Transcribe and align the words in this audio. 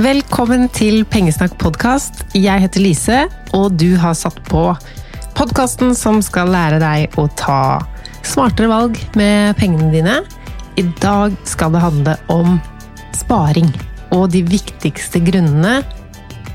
Velkommen 0.00 0.62
til 0.72 1.02
Pengesnakk 1.04 1.58
podkast. 1.60 2.22
Jeg 2.32 2.62
heter 2.62 2.80
Lise, 2.80 3.18
og 3.52 3.74
du 3.76 3.98
har 4.00 4.14
satt 4.16 4.38
på 4.46 4.62
podkasten 5.36 5.92
som 5.98 6.22
skal 6.24 6.48
lære 6.54 6.78
deg 6.80 7.18
å 7.20 7.26
ta 7.36 7.82
smartere 8.24 8.70
valg 8.70 8.96
med 9.18 9.58
pengene 9.60 9.90
dine. 9.92 10.16
I 10.80 10.86
dag 11.02 11.36
skal 11.44 11.76
det 11.76 11.84
handle 11.84 12.16
om 12.32 12.56
sparing 13.18 13.68
og 14.16 14.30
de 14.32 14.40
viktigste 14.48 15.20
grunnene 15.26 15.82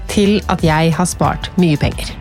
til 0.09 0.40
at 0.50 0.66
jeg 0.66 0.98
har 0.98 1.12
spart 1.14 1.52
mye 1.62 1.77
penger. 1.77 2.16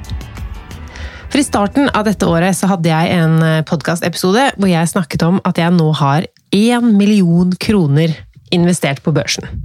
For 1.30 1.40
I 1.40 1.48
starten 1.48 1.88
av 1.96 2.04
dette 2.04 2.28
året 2.28 2.58
så 2.58 2.68
hadde 2.74 2.92
jeg 2.92 3.16
en 3.16 3.38
podkastepisode 3.70 4.50
hvor 4.58 4.76
jeg 4.76 4.92
snakket 4.92 5.24
om 5.24 5.40
at 5.48 5.56
jeg 5.62 5.72
nå 5.72 5.88
har 6.04 6.28
én 6.52 6.98
million 6.98 7.56
kroner 7.56 8.12
investert 8.52 9.00
på 9.00 9.14
børsen. 9.16 9.64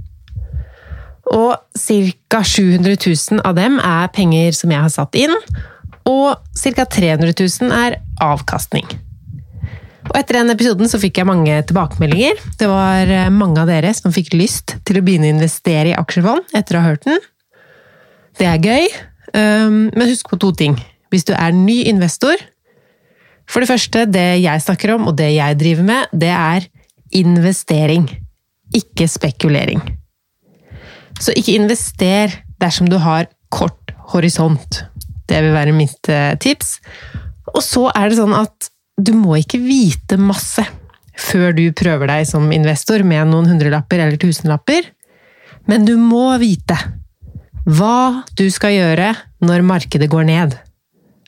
Og 1.30 1.54
ca. 1.78 2.40
700 2.42 2.96
000 2.96 3.44
av 3.46 3.54
dem 3.58 3.78
er 3.78 4.10
penger 4.14 4.56
som 4.56 4.72
jeg 4.74 4.82
har 4.82 4.90
satt 4.92 5.14
inn, 5.18 5.34
og 6.08 6.40
ca. 6.58 6.86
300 6.86 7.34
000 7.38 7.74
er 7.76 8.00
avkastning. 8.24 8.88
Og 10.10 10.16
etter 10.18 10.40
den 10.40 10.50
episoden 10.50 10.88
så 10.90 10.98
fikk 10.98 11.20
jeg 11.20 11.28
mange 11.28 11.60
tilbakemeldinger. 11.68 12.40
Det 12.58 12.66
var 12.66 13.12
mange 13.30 13.60
av 13.62 13.68
dere 13.70 13.92
som 13.94 14.10
fikk 14.14 14.32
lyst 14.34 14.74
til 14.88 14.98
å 14.98 15.04
begynne 15.06 15.28
å 15.28 15.34
investere 15.36 15.92
i 15.92 15.98
aksjefond 15.98 16.50
etter 16.56 16.78
å 16.78 16.82
ha 16.82 16.90
hørt 16.90 17.04
den. 17.06 17.20
Det 18.40 18.48
er 18.48 18.64
gøy, 18.64 18.88
men 19.36 20.08
husk 20.08 20.32
på 20.32 20.40
to 20.40 20.50
ting. 20.56 20.74
Hvis 21.12 21.28
du 21.28 21.34
er 21.36 21.54
ny 21.54 21.82
investor 21.90 22.38
For 23.50 23.62
det 23.62 23.66
første, 23.66 24.04
det 24.06 24.42
jeg 24.44 24.62
snakker 24.62 24.92
om, 24.94 25.08
og 25.10 25.16
det 25.18 25.32
jeg 25.34 25.58
driver 25.58 25.86
med, 25.88 26.10
det 26.14 26.30
er 26.30 26.66
investering. 27.18 28.04
Ikke 28.78 29.08
spekulering. 29.10 29.82
Så 31.20 31.34
ikke 31.36 31.58
invester 31.58 32.32
dersom 32.60 32.88
du 32.88 32.96
har 33.00 33.28
kort 33.52 33.92
horisont. 34.12 34.84
Det 35.28 35.38
vil 35.44 35.54
være 35.54 35.76
mitt 35.76 36.10
tips. 36.42 36.78
Og 37.54 37.62
så 37.64 37.88
er 37.94 38.10
det 38.10 38.18
sånn 38.20 38.36
at 38.36 38.70
du 39.00 39.12
må 39.16 39.38
ikke 39.40 39.60
vite 39.62 40.18
masse 40.20 40.64
før 41.20 41.52
du 41.56 41.66
prøver 41.76 42.08
deg 42.10 42.26
som 42.28 42.48
investor 42.54 43.04
med 43.06 43.28
noen 43.30 43.48
hundrelapper 43.50 44.00
eller 44.00 44.20
tusenlapper, 44.20 44.86
men 45.68 45.84
du 45.84 45.96
må 46.00 46.30
vite 46.40 46.76
hva 47.68 48.24
du 48.38 48.46
skal 48.52 48.74
gjøre 48.74 49.12
når 49.44 49.66
markedet 49.66 50.08
går 50.10 50.26
ned. 50.30 50.56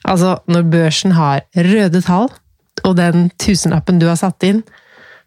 Altså 0.08 0.38
når 0.50 0.68
børsen 0.72 1.14
har 1.14 1.44
røde 1.54 2.00
tall, 2.02 2.30
og 2.82 2.96
den 2.98 3.28
tusenlappen 3.38 4.00
du 4.00 4.08
har 4.08 4.18
satt 4.18 4.42
inn, 4.48 4.62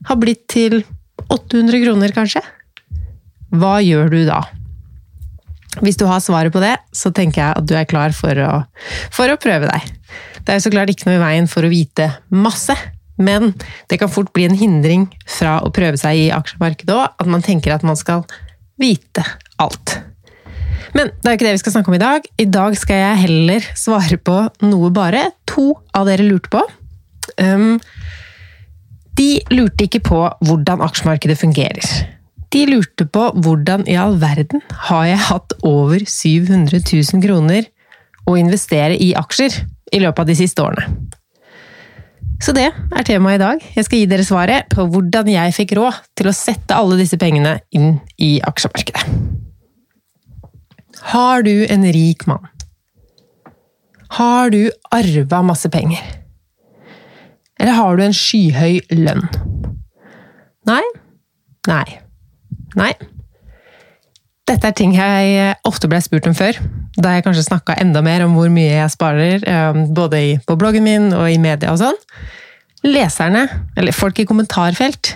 har 0.09 0.19
blitt 0.19 0.47
til 0.52 0.81
800 1.30 1.83
kroner, 1.86 2.11
kanskje? 2.16 2.41
Hva 3.59 3.80
gjør 3.84 4.11
du 4.14 4.22
da? 4.28 4.42
Hvis 5.84 6.00
du 6.00 6.06
har 6.08 6.23
svaret 6.23 6.53
på 6.56 6.61
det, 6.64 6.75
så 6.95 7.11
tenker 7.11 7.42
jeg 7.42 7.59
at 7.59 7.67
du 7.67 7.75
er 7.75 7.88
klar 7.89 8.16
for 8.16 8.39
å, 8.39 8.52
for 9.14 9.31
å 9.31 9.39
prøve 9.42 9.67
deg. 9.67 9.89
Det 10.45 10.53
er 10.53 10.59
jo 10.59 10.66
så 10.67 10.72
klart 10.72 10.92
ikke 10.94 11.09
noe 11.09 11.17
i 11.17 11.23
veien 11.23 11.50
for 11.52 11.67
å 11.67 11.72
vite 11.72 12.08
masse, 12.31 12.76
men 13.20 13.53
det 13.89 14.00
kan 14.00 14.11
fort 14.11 14.31
bli 14.36 14.48
en 14.48 14.58
hindring 14.59 15.08
fra 15.28 15.58
å 15.64 15.72
prøve 15.76 16.00
seg 16.00 16.20
i 16.20 16.31
aksjemarkedet 16.36 16.95
òg, 16.95 17.16
at 17.20 17.31
man 17.31 17.44
tenker 17.44 17.76
at 17.76 17.86
man 17.88 18.00
skal 18.00 18.23
vite 18.80 19.23
alt. 19.64 19.98
Men 20.95 21.11
det 21.11 21.28
er 21.28 21.33
jo 21.33 21.39
ikke 21.39 21.48
det 21.50 21.56
vi 21.58 21.64
skal 21.64 21.76
snakke 21.76 21.92
om 21.92 21.98
i 21.98 22.03
dag. 22.03 22.28
I 22.39 22.48
dag 22.48 22.76
skal 22.80 23.02
jeg 23.02 23.22
heller 23.26 23.70
svare 23.76 24.20
på 24.20 24.38
noe 24.64 24.92
bare 24.95 25.30
to 25.50 25.73
av 25.95 26.08
dere 26.08 26.28
lurte 26.28 26.52
på. 26.53 26.61
Um, 27.42 27.81
de 29.16 29.30
lurte 29.52 29.88
ikke 29.88 30.03
på 30.08 30.22
hvordan 30.44 30.83
aksjemarkedet 30.86 31.39
fungerer. 31.39 32.14
De 32.56 32.61
lurte 32.70 33.03
på 33.11 33.23
hvordan 33.44 33.84
i 33.92 33.98
all 34.00 34.14
verden 34.22 34.61
har 34.88 35.09
jeg 35.09 35.23
hatt 35.28 35.53
over 35.67 36.00
700 36.08 36.80
000 36.80 37.23
kroner 37.26 37.66
å 38.32 38.38
investere 38.39 38.95
i 38.95 39.10
aksjer 39.20 39.58
i 39.92 39.99
løpet 39.99 40.23
av 40.23 40.30
de 40.30 40.36
siste 40.39 40.64
årene. 40.64 40.86
Så 42.39 42.54
det 42.55 42.70
er 42.71 43.08
temaet 43.08 43.42
i 43.42 43.42
dag. 43.44 43.65
Jeg 43.76 43.88
skal 43.88 43.99
gi 43.99 44.08
dere 44.08 44.27
svaret 44.27 44.70
på 44.71 44.86
hvordan 44.92 45.27
jeg 45.33 45.55
fikk 45.58 45.73
råd 45.76 45.99
til 46.15 46.30
å 46.32 46.36
sette 46.36 46.77
alle 46.77 46.99
disse 46.99 47.20
pengene 47.20 47.58
inn 47.76 47.98
i 48.23 48.38
aksjemarkedet. 48.39 49.04
Har 51.11 51.44
du 51.44 51.67
en 51.67 51.83
rik 51.92 52.23
mann? 52.30 52.48
Har 54.15 54.55
du 54.55 54.70
arva 54.95 55.44
masse 55.44 55.67
penger? 55.76 55.99
Eller 57.60 57.76
har 57.76 57.99
du 57.99 58.08
en 58.08 58.15
skyhøy 58.15 58.80
lønn? 58.95 59.27
Nei? 60.71 60.83
Nei. 61.67 62.05
Nei. 62.80 62.93
Dette 64.45 64.69
er 64.69 64.75
ting 64.77 64.93
jeg 64.93 65.55
ofte 65.65 65.89
ble 65.89 65.97
spurt 66.05 66.27
om 66.30 66.36
før, 66.37 66.59
da 67.02 67.15
jeg 67.15 67.25
kanskje 67.25 67.47
snakka 67.47 67.80
enda 67.81 68.03
mer 68.05 68.27
om 68.27 68.36
hvor 68.37 68.52
mye 68.53 68.75
jeg 68.75 68.93
sparer, 68.93 69.45
både 69.95 70.19
på 70.45 70.58
bloggen 70.59 70.85
min 70.85 71.08
og 71.17 71.31
i 71.31 71.39
media 71.41 71.73
og 71.73 71.81
sånn. 71.81 71.97
Leserne, 72.85 73.47
eller 73.73 73.95
folk 73.95 74.21
i 74.21 74.27
kommentarfelt, 74.30 75.15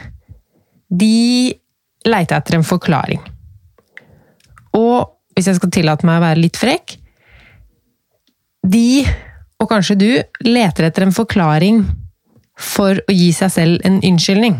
de 0.90 1.53
leita 2.09 2.40
etter 2.40 2.58
en 2.58 2.66
forklaring. 2.66 3.22
Og 4.80 5.12
hvis 5.36 5.52
jeg 5.52 5.59
skal 5.59 5.74
tillate 5.74 6.08
meg 6.08 6.19
å 6.19 6.25
være 6.25 6.42
litt 6.44 6.58
frekk 6.59 6.98
De, 8.69 9.06
og 9.62 9.69
kanskje 9.72 9.96
du, 9.98 10.09
leter 10.46 10.90
etter 10.90 11.06
en 11.06 11.16
forklaring 11.16 11.80
for 12.59 13.00
å 13.00 13.16
gi 13.16 13.30
seg 13.34 13.53
selv 13.53 13.86
en 13.88 14.02
unnskyldning. 14.03 14.58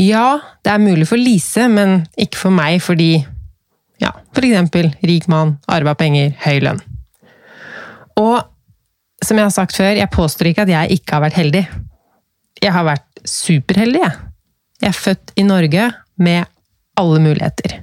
Ja, 0.00 0.40
det 0.64 0.72
er 0.72 0.80
mulig 0.80 1.06
for 1.10 1.20
Lise, 1.20 1.66
men 1.68 2.06
ikke 2.16 2.40
for 2.40 2.54
meg 2.54 2.80
fordi 2.84 3.12
ja, 4.00 4.14
eksempel 4.32 4.88
rik 5.04 5.26
mann, 5.28 5.58
arva 5.68 5.92
penger, 5.98 6.32
høy 6.40 6.62
lønn. 6.64 6.80
Og 8.20 8.40
som 9.20 9.36
jeg 9.36 9.44
har 9.44 9.52
sagt 9.52 9.76
før, 9.76 9.92
jeg 9.98 10.12
påstår 10.12 10.50
ikke 10.50 10.64
at 10.64 10.72
jeg 10.72 10.96
ikke 10.96 11.16
har 11.16 11.24
vært 11.26 11.36
heldig. 11.36 11.64
Jeg 12.62 12.72
har 12.72 12.86
vært 12.88 13.22
superheldig, 13.28 14.00
jeg. 14.00 14.16
Jeg 14.80 14.88
er 14.88 14.96
født 14.96 15.32
i 15.36 15.44
Norge 15.44 15.90
med 16.16 16.48
alle 17.00 17.20
muligheter. 17.20 17.80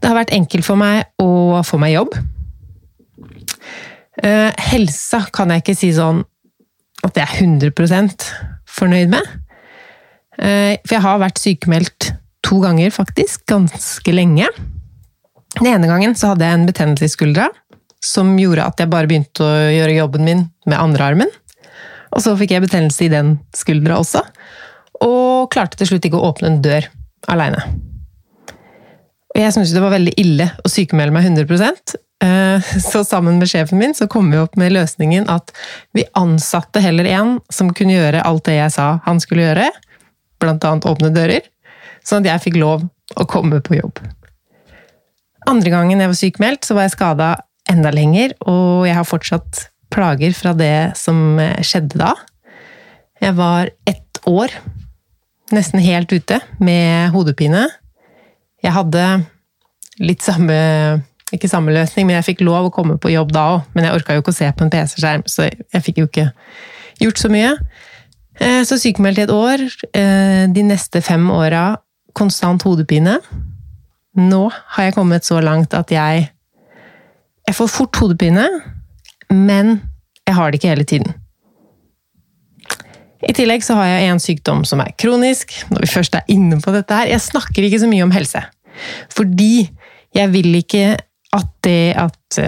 Det 0.00 0.08
har 0.08 0.16
vært 0.16 0.32
enkelt 0.36 0.64
for 0.64 0.80
meg 0.80 1.04
å 1.20 1.60
få 1.64 1.80
meg 1.80 1.94
jobb. 1.98 2.16
Helsa 4.24 5.24
kan 5.34 5.52
jeg 5.52 5.64
ikke 5.64 5.76
si 5.76 5.92
sånn 5.96 6.22
at 7.04 7.20
jeg 7.20 7.24
er 7.24 7.44
100% 7.44 8.28
fornøyd 8.68 9.12
med. 9.12 9.28
For 10.36 10.94
jeg 10.96 11.04
har 11.04 11.20
vært 11.22 11.40
sykemeldt 11.40 12.10
to 12.44 12.60
ganger, 12.62 12.90
faktisk. 12.94 13.44
Ganske 13.50 14.14
lenge. 14.14 14.48
Den 15.60 15.70
ene 15.70 15.88
gangen 15.90 16.16
så 16.18 16.32
hadde 16.32 16.46
jeg 16.46 16.58
en 16.58 16.66
betennelse 16.68 17.06
i 17.06 17.12
skuldra 17.12 17.48
som 18.04 18.34
gjorde 18.36 18.66
at 18.66 18.82
jeg 18.82 18.90
bare 18.92 19.08
begynte 19.08 19.46
å 19.46 19.52
gjøre 19.72 19.96
jobben 19.96 20.26
min 20.26 20.42
med 20.68 20.76
andre 20.76 21.06
armen. 21.06 21.30
Og 22.14 22.22
så 22.22 22.34
fikk 22.38 22.52
jeg 22.54 22.64
betennelse 22.66 23.06
i 23.06 23.12
den 23.12 23.38
skuldra 23.56 23.96
også, 24.02 24.20
og 25.02 25.50
klarte 25.54 25.78
til 25.80 25.88
slutt 25.88 26.04
ikke 26.06 26.20
å 26.20 26.28
åpne 26.28 26.50
en 26.50 26.60
dør 26.62 26.86
aleine. 27.32 27.62
Og 29.34 29.40
jeg 29.40 29.54
syntes 29.54 29.72
det 29.74 29.82
var 29.82 29.94
veldig 29.96 30.12
ille 30.20 30.50
å 30.62 30.70
sykemelde 30.70 31.16
meg 31.16 31.26
100% 31.26 31.96
så 32.80 33.04
sammen 33.04 33.38
med 33.38 33.50
sjefen 33.50 33.78
min 33.78 33.94
så 33.94 34.06
kom 34.10 34.30
vi 34.30 34.38
opp 34.38 34.54
med 34.56 34.72
løsningen 34.72 35.26
at 35.28 35.50
vi 35.96 36.06
ansatte 36.16 36.80
heller 36.80 37.08
en 37.10 37.34
som 37.52 37.72
kunne 37.74 37.96
gjøre 37.96 38.22
alt 38.24 38.46
det 38.46 38.58
jeg 38.58 38.72
sa 38.76 38.86
han 39.04 39.20
skulle 39.20 39.48
gjøre, 39.48 39.66
annet 40.52 40.88
åpne 40.88 41.10
dører, 41.14 41.46
sånn 42.04 42.24
at 42.24 42.32
jeg 42.32 42.44
fikk 42.48 42.60
lov 42.60 42.84
å 43.16 43.26
komme 43.28 43.60
på 43.64 43.78
jobb. 43.78 44.00
Andre 45.48 45.72
gangen 45.72 46.00
jeg 46.00 46.10
var 46.10 46.18
sykemeldt, 46.18 46.64
så 46.64 46.76
var 46.76 46.86
jeg 46.86 46.96
skada 46.96 47.30
enda 47.70 47.92
lenger, 47.94 48.34
og 48.48 48.84
jeg 48.88 48.96
har 48.96 49.08
fortsatt 49.08 49.66
plager 49.94 50.34
fra 50.36 50.54
det 50.56 50.94
som 50.98 51.38
skjedde 51.64 52.00
da. 52.00 52.14
Jeg 53.22 53.36
var 53.38 53.70
ett 53.88 54.20
år, 54.28 54.52
nesten 55.54 55.82
helt 55.84 56.12
ute, 56.12 56.40
med 56.58 57.12
hodepine. 57.14 57.66
Jeg 58.64 58.72
hadde 58.74 59.08
litt 60.02 60.24
samme 60.24 60.54
Ikke 61.34 61.48
samme 61.50 61.72
løsning, 61.74 62.04
men 62.06 62.14
jeg 62.18 62.26
fikk 62.28 62.42
lov 62.46 62.68
å 62.68 62.70
komme 62.70 62.94
på 63.00 63.10
jobb 63.10 63.32
da 63.34 63.42
òg. 63.56 63.62
Men 63.74 63.88
jeg 63.88 63.96
orka 63.96 64.14
jo 64.14 64.20
ikke 64.22 64.30
å 64.30 64.36
se 64.36 64.46
på 64.54 64.62
en 64.62 64.70
PC-skjerm, 64.70 65.24
så 65.26 65.48
jeg 65.48 65.82
fikk 65.82 65.96
jo 65.98 66.04
ikke 66.06 66.28
gjort 67.00 67.18
så 67.18 67.30
mye. 67.32 67.48
Så 68.40 68.78
sykemeldt 68.82 69.20
i 69.20 69.24
et 69.28 69.32
år. 69.32 69.62
De 70.54 70.62
neste 70.66 71.00
fem 71.04 71.28
åra 71.30 71.76
konstant 72.18 72.62
hodepine. 72.66 73.18
Nå 74.18 74.42
har 74.76 74.88
jeg 74.88 74.94
kommet 74.96 75.26
så 75.26 75.40
langt 75.42 75.74
at 75.74 75.90
jeg 75.94 76.30
Jeg 77.44 77.54
får 77.58 77.68
fort 77.68 77.96
hodepine, 78.00 78.46
men 79.28 79.82
jeg 80.24 80.34
har 80.34 80.50
det 80.50 80.56
ikke 80.56 80.70
hele 80.70 80.84
tiden. 80.88 81.12
I 83.28 83.34
tillegg 83.36 83.64
så 83.64 83.76
har 83.76 83.90
jeg 83.90 84.08
en 84.08 84.20
sykdom 84.20 84.62
som 84.64 84.80
er 84.80 84.94
kronisk. 84.96 85.52
Når 85.68 85.84
vi 85.84 85.90
først 85.92 86.16
er 86.16 86.24
inne 86.32 86.56
på 86.60 86.72
dette 86.72 86.96
her 86.96 87.12
Jeg 87.12 87.20
snakker 87.20 87.66
ikke 87.66 87.82
så 87.82 87.88
mye 87.90 88.06
om 88.06 88.14
helse. 88.16 88.40
Fordi 89.12 89.68
jeg 90.16 90.32
vil 90.32 90.54
ikke 90.56 90.96
at 91.34 91.50
det 91.66 91.92
at 92.00 92.40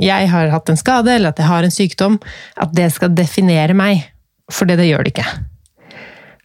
jeg 0.00 0.30
har 0.30 0.48
hatt 0.50 0.70
en 0.70 0.78
skade, 0.80 1.12
eller 1.12 1.34
at 1.34 1.38
jeg 1.38 1.46
har 1.46 1.66
en 1.66 1.74
sykdom, 1.74 2.18
at 2.56 2.72
det 2.74 2.88
skal 2.94 3.12
definere 3.14 3.76
meg. 3.76 4.02
For 4.52 4.68
det, 4.68 4.78
det 4.80 4.88
gjør 4.90 5.06
det 5.06 5.14
ikke. 5.14 5.28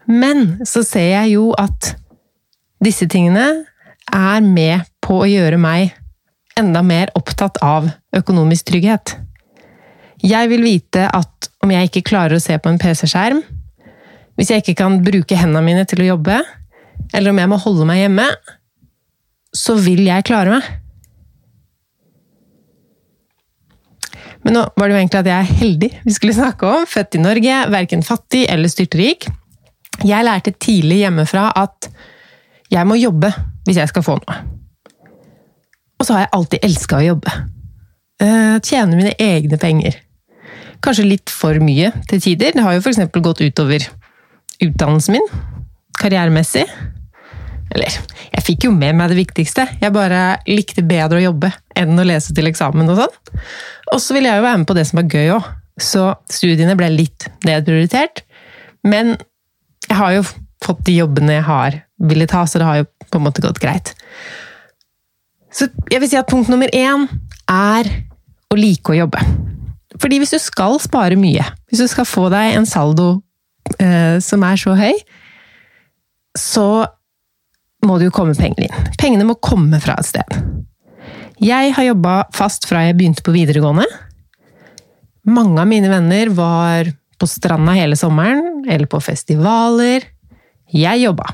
Men 0.10 0.60
så 0.66 0.84
ser 0.88 1.12
jeg 1.12 1.36
jo 1.36 1.50
at 1.60 1.94
disse 2.84 3.06
tingene 3.12 3.46
er 4.16 4.46
med 4.46 4.88
på 5.04 5.22
å 5.22 5.30
gjøre 5.30 5.60
meg 5.62 5.94
enda 6.60 6.82
mer 6.84 7.12
opptatt 7.18 7.60
av 7.64 7.90
økonomisk 8.16 8.72
trygghet. 8.72 9.16
Jeg 10.26 10.50
vil 10.52 10.66
vite 10.66 11.06
at 11.08 11.50
om 11.64 11.72
jeg 11.72 11.90
ikke 11.90 12.08
klarer 12.10 12.36
å 12.36 12.44
se 12.44 12.58
på 12.60 12.72
en 12.72 12.80
PC-skjerm, 12.82 13.42
hvis 14.40 14.52
jeg 14.52 14.64
ikke 14.64 14.78
kan 14.82 15.00
bruke 15.04 15.36
hendene 15.36 15.64
mine 15.64 15.86
til 15.88 16.04
å 16.04 16.10
jobbe, 16.14 16.40
eller 17.14 17.32
om 17.32 17.40
jeg 17.42 17.52
må 17.52 17.60
holde 17.60 17.88
meg 17.88 18.04
hjemme, 18.04 18.28
så 19.56 19.76
vil 19.80 20.06
jeg 20.08 20.28
klare 20.28 20.58
meg. 20.58 20.68
Men 24.50 24.56
nå 24.58 24.62
var 24.82 24.90
det 24.90 24.96
jo 24.96 24.98
egentlig 25.04 25.20
at 25.20 25.28
jeg 25.30 25.38
er 25.46 25.58
heldig 25.60 25.88
vi 26.08 26.14
skulle 26.16 26.34
snakke 26.34 26.66
om. 26.66 26.86
Født 26.90 27.20
i 27.20 27.22
Norge, 27.22 27.58
verken 27.70 28.02
fattig 28.02 28.48
eller 28.50 28.72
styrtrik. 28.72 29.28
Jeg 30.02 30.26
lærte 30.26 30.56
tidlig 30.58 31.04
hjemmefra 31.04 31.52
at 31.60 31.86
jeg 32.74 32.90
må 32.90 32.98
jobbe 32.98 33.30
hvis 33.68 33.78
jeg 33.78 33.92
skal 33.92 34.06
få 34.08 34.16
noe. 34.18 34.40
Og 36.02 36.08
så 36.08 36.16
har 36.16 36.24
jeg 36.24 36.34
alltid 36.40 36.66
elska 36.66 36.98
å 36.98 37.06
jobbe. 37.12 37.36
Uh, 38.24 38.58
tjene 38.66 38.98
mine 38.98 39.14
egne 39.22 39.62
penger. 39.62 40.00
Kanskje 40.82 41.06
litt 41.06 41.30
for 41.30 41.62
mye 41.62 41.94
til 42.10 42.26
tider. 42.32 42.58
Det 42.58 42.66
har 42.66 42.74
jo 42.74 42.82
f.eks. 42.82 43.04
gått 43.22 43.46
utover 43.46 43.86
utdannelsen 44.66 45.20
min, 45.20 45.30
karrieremessig. 46.02 46.66
Eller, 47.70 48.02
jeg 48.34 48.46
fikk 48.48 48.66
jo 48.66 48.74
med 48.74 48.98
meg 48.98 49.12
det 49.12 49.20
viktigste. 49.20 49.68
Jeg 49.78 49.94
bare 49.94 50.40
likte 50.50 50.82
bedre 50.82 51.20
å 51.20 51.28
jobbe 51.30 51.54
enn 51.78 52.02
å 52.02 52.08
lese 52.08 52.34
til 52.34 52.50
eksamen 52.50 52.90
og 52.90 53.04
sånn. 53.04 53.20
Og 53.94 54.02
så 54.04 54.16
ville 54.16 54.30
jeg 54.30 54.40
jo 54.40 54.46
være 54.46 54.62
med 54.62 54.70
på 54.70 54.76
det 54.78 54.86
som 54.90 55.02
var 55.02 55.10
gøy 55.10 55.34
òg. 55.38 55.50
Så 55.80 56.04
studiene 56.32 56.76
ble 56.78 56.90
litt 56.94 57.30
nedprioritert. 57.48 58.24
Men 58.88 59.16
jeg 59.88 59.98
har 59.98 60.16
jo 60.18 60.26
fått 60.64 60.84
de 60.88 60.98
jobbene 61.00 61.40
jeg 61.40 61.48
har 61.48 61.80
villet 62.10 62.36
ha, 62.36 62.46
så 62.48 62.60
det 62.60 62.68
har 62.68 62.82
jo 62.82 62.90
på 63.10 63.20
en 63.20 63.26
måte 63.26 63.44
gått 63.44 63.62
greit. 63.64 63.94
Så 65.52 65.70
jeg 65.90 66.04
vil 66.04 66.12
si 66.12 66.20
at 66.20 66.30
punkt 66.30 66.52
nummer 66.52 66.70
én 66.76 67.08
er 67.50 67.90
å 68.50 68.58
like 68.60 68.94
å 68.94 69.00
jobbe. 69.00 69.24
Fordi 70.00 70.20
hvis 70.22 70.36
du 70.36 70.40
skal 70.42 70.78
spare 70.82 71.18
mye, 71.20 71.44
hvis 71.70 71.82
du 71.84 71.90
skal 71.92 72.08
få 72.08 72.28
deg 72.32 72.56
en 72.56 72.68
saldo 72.70 73.10
eh, 73.82 74.20
som 74.24 74.46
er 74.46 74.60
så 74.62 74.76
høy, 74.78 74.94
så 76.38 76.68
må 77.86 77.98
det 77.98 78.10
jo 78.10 78.16
komme 78.16 78.36
penger 78.38 78.68
inn. 78.68 78.90
Pengene 79.00 79.28
må 79.28 79.40
komme 79.42 79.80
fra 79.84 79.98
et 80.00 80.08
sted. 80.08 80.40
Jeg 81.40 81.72
har 81.72 81.86
jobba 81.88 82.14
fast 82.36 82.66
fra 82.68 82.84
jeg 82.84 82.98
begynte 83.00 83.24
på 83.24 83.32
videregående. 83.32 83.86
Mange 85.30 85.62
av 85.62 85.70
mine 85.70 85.88
venner 85.92 86.32
var 86.36 86.90
på 87.20 87.28
stranda 87.28 87.76
hele 87.78 87.96
sommeren, 88.00 88.66
eller 88.68 88.90
på 88.92 89.00
festivaler. 89.04 90.04
Jeg 90.76 91.04
jobba. 91.06 91.30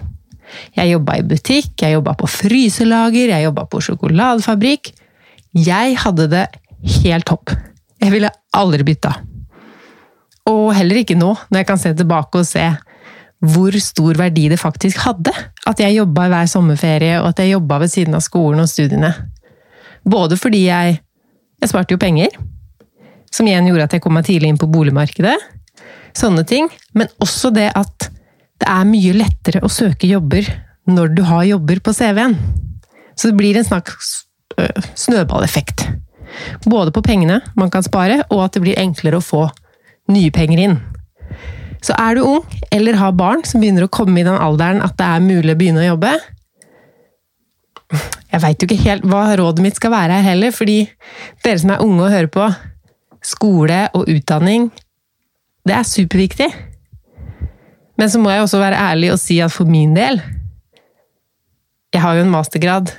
Jeg 0.77 0.91
jobba 0.93 1.17
i 1.17 1.25
butikk, 1.25 1.73
jeg 1.81 1.97
jobba 1.97 2.13
på 2.19 2.29
fryselager, 2.29 3.33
jeg 3.33 3.47
jobba 3.47 3.65
på 3.69 3.81
sjokoladefabrikk. 3.87 4.91
Jeg 5.57 5.95
hadde 6.03 6.27
det 6.29 6.45
helt 7.01 7.25
topp. 7.25 7.55
Jeg 8.01 8.13
ville 8.13 8.29
aldri 8.53 8.85
bytta. 8.85 9.15
Og 10.51 10.67
heller 10.77 11.01
ikke 11.01 11.17
nå, 11.17 11.31
når 11.49 11.63
jeg 11.63 11.69
kan 11.71 11.81
se 11.81 11.95
tilbake 11.97 12.43
og 12.43 12.45
se 12.45 12.67
hvor 13.45 13.75
stor 13.81 14.17
verdi 14.17 14.45
det 14.53 14.61
faktisk 14.61 15.01
hadde. 15.05 15.33
At 15.65 15.81
jeg 15.81 15.97
jobba 15.97 16.27
hver 16.29 16.49
sommerferie, 16.49 17.17
og 17.23 17.31
at 17.33 17.41
jeg 17.41 17.55
jobba 17.55 17.81
ved 17.81 17.93
siden 17.93 18.17
av 18.17 18.23
skolen 18.25 18.61
og 18.61 18.69
studiene. 18.69 19.11
Både 20.05 20.37
fordi 20.39 20.67
jeg 20.67 21.01
Jeg 21.63 21.71
sparte 21.71 21.95
jo 21.95 21.97
penger, 21.97 22.33
som 23.31 23.47
igjen 23.47 23.65
gjorde 23.69 23.85
at 23.87 23.93
jeg 23.95 24.01
kom 24.03 24.13
meg 24.13 24.25
tidlig 24.27 24.49
inn 24.51 24.57
på 24.59 24.67
boligmarkedet. 24.69 25.33
Sånne 26.13 26.43
ting. 26.45 26.67
Men 26.93 27.07
også 27.23 27.49
det 27.55 27.69
at 27.79 28.09
det 28.59 28.67
er 28.69 28.85
mye 28.85 29.15
lettere 29.15 29.63
å 29.63 29.71
søke 29.71 30.05
jobber 30.05 30.45
når 30.85 31.15
du 31.15 31.23
har 31.25 31.47
jobber 31.47 31.79
på 31.79 31.95
CV-en. 31.95 32.35
Så 33.15 33.31
det 33.31 33.39
blir 33.39 33.57
en 33.57 33.65
slags 33.65 34.27
snøballeffekt. 34.99 35.87
Både 36.67 36.91
på 36.91 37.01
pengene 37.01 37.39
man 37.55 37.71
kan 37.71 37.83
spare, 37.87 38.21
og 38.29 38.45
at 38.45 38.55
det 38.55 38.65
blir 38.67 38.79
enklere 38.79 39.19
å 39.19 39.25
få 39.25 39.47
nye 40.11 40.31
penger 40.35 40.61
inn. 40.67 40.77
Så 41.81 41.95
er 41.97 42.19
du 42.19 42.25
ung, 42.25 42.45
eller 42.73 42.99
har 42.99 43.15
barn 43.17 43.43
som 43.47 43.63
begynner 43.63 43.87
å 43.87 43.91
komme 43.91 44.21
i 44.21 44.27
den 44.27 44.37
alderen 44.37 44.83
at 44.85 44.99
det 44.99 45.07
er 45.07 45.25
mulig 45.25 45.55
å 45.55 45.59
begynne 45.59 45.83
å 45.83 45.91
jobbe 45.93 46.15
Jeg 48.35 48.43
veit 48.43 48.59
jo 48.59 48.67
ikke 48.67 48.83
helt 48.83 49.05
hva 49.07 49.21
rådet 49.39 49.63
mitt 49.63 49.77
skal 49.79 49.93
være 49.93 50.17
her 50.17 50.25
heller, 50.33 50.51
fordi 50.51 50.81
dere 51.45 51.59
som 51.61 51.69
er 51.71 51.83
unge 51.85 52.01
og 52.03 52.11
hører 52.11 52.31
på, 52.33 52.47
skole 53.23 53.77
og 53.95 54.09
utdanning, 54.11 54.65
det 55.63 55.77
er 55.77 55.87
superviktig. 55.87 56.49
Men 57.95 58.11
så 58.11 58.19
må 58.19 58.33
jeg 58.33 58.43
også 58.43 58.59
være 58.59 58.81
ærlig 58.91 59.13
og 59.13 59.21
si 59.23 59.39
at 59.39 59.55
for 59.55 59.69
min 59.71 59.95
del 59.95 60.19
Jeg 61.95 62.01
har 62.03 62.17
jo 62.17 62.25
en 62.25 62.31
mastergrad, 62.33 62.91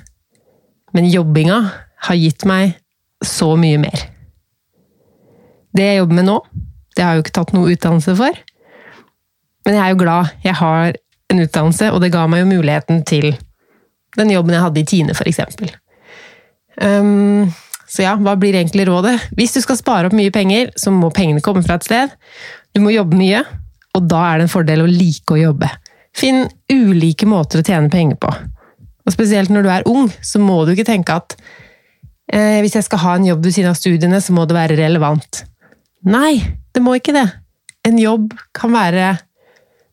men 0.97 1.11
jobbinga 1.13 1.59
har 2.09 2.17
gitt 2.17 2.47
meg 2.49 2.79
så 3.21 3.51
mye 3.61 3.77
mer. 3.83 4.07
Det 5.77 5.85
jeg 5.85 5.99
jobber 5.99 6.17
med 6.17 6.25
nå, 6.31 6.37
det 6.97 7.05
har 7.05 7.13
jeg 7.13 7.21
jo 7.21 7.25
ikke 7.27 7.35
tatt 7.37 7.53
noe 7.53 7.75
utdannelse 7.75 8.15
for. 8.17 8.39
Men 9.69 9.77
jeg 9.77 9.83
er 9.85 9.93
jo 9.93 10.01
glad 10.01 10.33
jeg 10.47 10.57
har 10.63 10.97
en 11.29 11.45
utdannelse, 11.45 11.91
og 11.93 12.01
det 12.01 12.15
ga 12.15 12.25
meg 12.25 12.41
jo 12.41 12.55
muligheten 12.55 13.05
til 13.05 13.35
den 14.19 14.33
jobben 14.35 14.57
jeg 14.57 14.65
hadde 14.65 14.83
i 14.83 14.87
Tine, 14.89 15.15
f.eks. 15.17 15.41
Um, 16.83 17.47
så 17.89 18.05
ja, 18.05 18.15
hva 18.21 18.35
blir 18.41 18.57
egentlig 18.57 18.87
rådet? 18.89 19.15
Hvis 19.39 19.55
du 19.57 19.61
skal 19.65 19.79
spare 19.79 20.09
opp 20.09 20.17
mye 20.17 20.33
penger, 20.35 20.73
så 20.79 20.93
må 20.93 21.13
pengene 21.15 21.45
komme 21.45 21.63
fra 21.67 21.79
et 21.79 21.87
sted. 21.87 22.17
Du 22.75 22.83
må 22.85 22.93
jobbe 22.95 23.19
mye, 23.19 23.45
og 23.97 24.09
da 24.11 24.25
er 24.31 24.41
det 24.41 24.49
en 24.49 24.53
fordel 24.53 24.85
å 24.85 24.91
like 24.91 25.33
å 25.33 25.41
jobbe. 25.41 25.71
Finn 26.17 26.45
ulike 26.73 27.29
måter 27.29 27.61
å 27.61 27.67
tjene 27.67 27.93
penger 27.93 28.19
på. 28.21 28.33
Og 29.07 29.15
spesielt 29.15 29.53
når 29.53 29.65
du 29.65 29.71
er 29.73 29.89
ung, 29.89 30.11
så 30.25 30.41
må 30.43 30.63
du 30.65 30.75
ikke 30.75 30.89
tenke 30.89 31.15
at 31.15 31.37
eh, 32.33 32.59
hvis 32.65 32.75
jeg 32.79 32.89
skal 32.89 33.03
ha 33.05 33.15
en 33.17 33.29
jobb 33.29 33.45
ved 33.47 33.55
siden 33.55 33.71
av 33.71 33.79
studiene, 33.79 34.21
så 34.21 34.35
må 34.35 34.49
det 34.49 34.57
være 34.57 34.79
relevant. 34.81 35.45
Nei, 36.07 36.41
det 36.75 36.83
må 36.83 36.97
ikke 36.99 37.15
det. 37.15 37.29
En 37.87 38.01
jobb 38.01 38.35
kan 38.57 38.75
være 38.75 39.15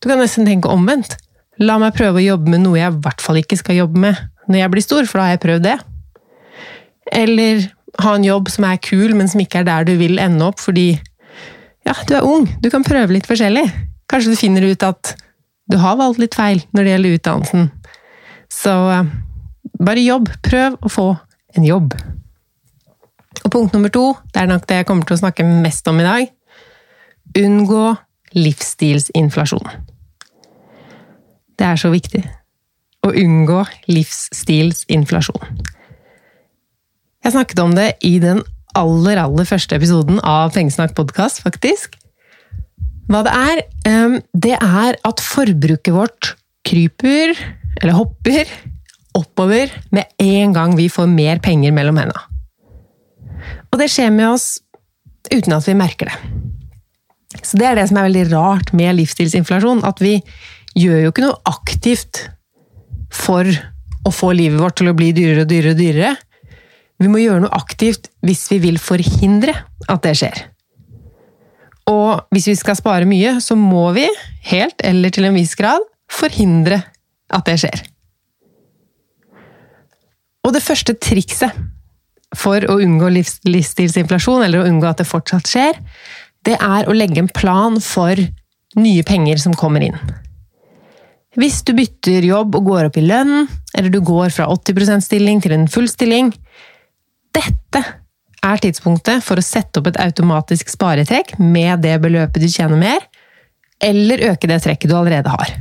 du 0.03 0.09
kan 0.09 0.19
nesten 0.19 0.43
tenke 0.43 0.67
omvendt. 0.67 1.15
La 1.61 1.77
meg 1.81 1.93
prøve 1.97 2.21
å 2.21 2.25
jobbe 2.25 2.49
med 2.49 2.63
noe 2.63 2.79
jeg 2.79 2.93
i 2.93 3.01
hvert 3.05 3.21
fall 3.21 3.39
ikke 3.41 3.59
skal 3.59 3.83
jobbe 3.83 4.01
med 4.01 4.21
når 4.49 4.59
jeg 4.59 4.71
blir 4.73 4.83
stor, 4.83 5.05
for 5.07 5.19
da 5.19 5.27
har 5.27 5.35
jeg 5.35 5.43
prøvd 5.43 5.65
det. 5.67 5.75
Eller 7.13 7.67
ha 8.01 8.15
en 8.17 8.25
jobb 8.25 8.49
som 8.51 8.65
er 8.67 8.81
kul, 8.83 9.13
men 9.15 9.29
som 9.29 9.41
ikke 9.43 9.61
er 9.61 9.67
der 9.67 9.87
du 9.87 9.93
vil 9.99 10.19
ende 10.21 10.47
opp 10.47 10.59
fordi 10.59 10.95
ja, 11.83 11.93
du 12.07 12.15
er 12.15 12.25
ung, 12.25 12.47
du 12.63 12.69
kan 12.71 12.85
prøve 12.85 13.13
litt 13.15 13.27
forskjellig. 13.27 13.65
Kanskje 14.09 14.33
du 14.33 14.39
finner 14.39 14.65
ut 14.65 14.85
at 14.87 15.13
du 15.71 15.77
har 15.79 15.99
valgt 15.99 16.21
litt 16.21 16.35
feil 16.35 16.63
når 16.71 16.83
det 16.83 16.93
gjelder 16.93 17.17
utdannelsen. 17.17 17.69
Så 18.51 18.73
eh, 18.93 19.13
bare 19.83 20.03
jobb. 20.03 20.31
Prøv 20.45 20.77
å 20.79 20.91
få 20.91 21.07
en 21.57 21.67
jobb. 21.67 21.95
Og 23.43 23.49
punkt 23.51 23.75
nummer 23.75 23.91
to, 23.91 24.11
det 24.31 24.43
er 24.43 24.51
nok 24.51 24.67
det 24.69 24.81
jeg 24.81 24.89
kommer 24.89 25.07
til 25.07 25.17
å 25.17 25.23
snakke 25.23 25.47
mest 25.47 25.87
om 25.91 25.99
i 25.99 26.07
dag. 26.07 26.29
Unngå 27.43 27.87
livsstilsinflasjon. 28.37 29.92
Det 31.59 31.67
er 31.67 31.79
så 31.79 31.91
viktig. 31.93 32.23
Å 33.03 33.11
unngå 33.19 33.61
livsstilsinflasjon. 33.91 35.63
Jeg 37.23 37.35
snakket 37.35 37.61
om 37.63 37.75
det 37.75 37.93
i 38.03 38.17
den 38.23 38.41
aller, 38.75 39.19
aller 39.21 39.47
første 39.47 39.77
episoden 39.77 40.19
av 40.27 40.53
Pengesnakk 40.55 40.95
podkast, 40.97 41.43
faktisk. 41.43 41.95
Hva 43.11 43.21
det 43.27 43.33
er? 43.35 43.63
Det 44.33 44.55
er 44.57 44.97
at 44.97 45.23
forbruket 45.23 45.93
vårt 45.95 46.33
kryper, 46.67 47.35
eller 47.81 47.97
hopper, 47.97 48.49
oppover 49.13 49.71
med 49.93 50.09
en 50.23 50.55
gang 50.55 50.77
vi 50.79 50.89
får 50.89 51.09
mer 51.11 51.41
penger 51.43 51.75
mellom 51.75 51.99
hendene. 52.01 52.23
Og 53.73 53.79
det 53.81 53.91
skjer 53.91 54.11
med 54.13 54.31
oss 54.31 54.47
uten 55.31 55.55
at 55.55 55.67
vi 55.67 55.77
merker 55.77 56.09
det. 56.09 56.17
Så 57.43 57.57
Det 57.57 57.65
er 57.67 57.75
det 57.75 57.87
som 57.89 57.97
er 57.97 58.07
veldig 58.07 58.27
rart 58.31 58.73
med 58.77 58.95
livsstilsinflasjon. 58.99 59.83
At 59.83 60.01
vi 60.01 60.19
gjør 60.77 61.03
jo 61.03 61.11
ikke 61.13 61.25
noe 61.25 61.39
aktivt 61.49 62.23
for 63.13 63.47
å 64.03 64.11
få 64.11 64.31
livet 64.35 64.59
vårt 64.59 64.79
til 64.81 64.91
å 64.91 64.95
bli 64.97 65.11
dyrere 65.15 65.45
og 65.45 65.51
dyrere 65.51 65.75
og 65.75 65.79
dyrere. 65.79 66.13
Vi 67.01 67.11
må 67.11 67.21
gjøre 67.21 67.45
noe 67.45 67.57
aktivt 67.57 68.09
hvis 68.25 68.45
vi 68.51 68.59
vil 68.63 68.79
forhindre 68.81 69.55
at 69.91 70.03
det 70.05 70.15
skjer. 70.19 70.43
Og 71.91 72.23
hvis 72.31 72.47
vi 72.47 72.55
skal 72.55 72.77
spare 72.79 73.07
mye, 73.07 73.37
så 73.43 73.57
må 73.59 73.89
vi, 73.95 74.05
helt 74.47 74.83
eller 74.87 75.11
til 75.13 75.27
en 75.27 75.35
viss 75.35 75.55
grad, 75.59 75.83
forhindre 76.11 76.79
at 77.33 77.47
det 77.49 77.57
skjer. 77.63 77.83
Og 80.43 80.51
det 80.55 80.63
første 80.63 80.95
trikset 80.99 81.55
for 82.35 82.63
å 82.67 82.79
unngå 82.81 83.11
livsstilsinflasjon, 83.13 84.43
eller 84.45 84.63
å 84.63 84.67
unngå 84.67 84.89
at 84.89 85.03
det 85.03 85.07
fortsatt 85.07 85.47
skjer, 85.47 85.77
det 86.43 86.57
er 86.57 86.89
å 86.89 86.95
legge 86.95 87.21
en 87.23 87.31
plan 87.31 87.79
for 87.83 88.19
nye 88.79 89.03
penger 89.07 89.39
som 89.43 89.55
kommer 89.55 89.85
inn. 89.85 89.99
Hvis 91.39 91.63
du 91.65 91.73
bytter 91.73 92.25
jobb 92.27 92.55
og 92.59 92.67
går 92.69 92.89
opp 92.89 92.97
i 93.01 93.05
lønn, 93.05 93.47
eller 93.73 93.89
du 93.89 93.99
går 94.05 94.29
fra 94.35 94.45
80% 94.53 95.05
stilling 95.05 95.41
til 95.41 95.55
en 95.55 95.67
full 95.71 95.89
stilling 95.89 96.29
Dette 97.33 97.81
er 98.43 98.61
tidspunktet 98.61 99.23
for 99.25 99.39
å 99.39 99.45
sette 99.45 99.79
opp 99.79 99.89
et 99.89 99.99
automatisk 100.03 100.69
sparetrekk 100.69 101.37
med 101.41 101.81
det 101.81 101.95
beløpet 102.03 102.43
du 102.43 102.49
tjener 102.51 102.77
mer, 102.77 103.05
eller 103.81 104.21
øke 104.29 104.49
det 104.51 104.59
trekket 104.61 104.91
du 104.91 104.95
allerede 104.99 105.31
har. 105.33 105.55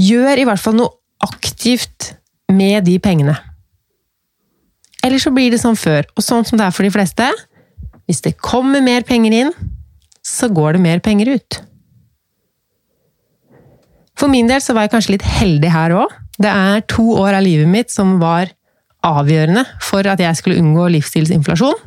Gjør 0.00 0.40
i 0.40 0.46
hvert 0.48 0.62
fall 0.62 0.78
noe 0.78 0.94
aktivt 1.22 2.14
med 2.52 2.86
de 2.86 2.96
pengene. 3.02 3.34
Eller 5.02 5.20
så 5.20 5.34
blir 5.34 5.50
det 5.52 5.60
som 5.60 5.76
før, 5.76 6.06
og 6.16 6.24
sånn 6.24 6.46
som 6.46 6.56
det 6.56 6.68
er 6.68 6.74
for 6.74 6.86
de 6.86 6.94
fleste. 6.94 7.28
Hvis 8.06 8.22
det 8.24 8.38
kommer 8.40 8.80
mer 8.84 9.04
penger 9.06 9.34
inn, 9.42 9.52
så 10.22 10.48
går 10.48 10.78
det 10.78 10.84
mer 10.86 11.02
penger 11.04 11.34
ut. 11.34 11.60
For 14.22 14.30
min 14.30 14.46
del 14.46 14.60
så 14.62 14.70
var 14.76 14.86
jeg 14.86 14.92
kanskje 14.92 15.16
litt 15.16 15.24
heldig 15.26 15.70
her 15.74 15.92
òg. 15.98 16.12
Det 16.38 16.50
er 16.50 16.84
to 16.86 17.02
år 17.18 17.40
av 17.40 17.42
livet 17.42 17.66
mitt 17.66 17.90
som 17.90 18.20
var 18.20 18.52
avgjørende 19.02 19.64
for 19.82 20.06
at 20.06 20.20
jeg 20.22 20.38
skulle 20.38 20.62
unngå 20.62 20.84
livsstilsinflasjon. 20.94 21.80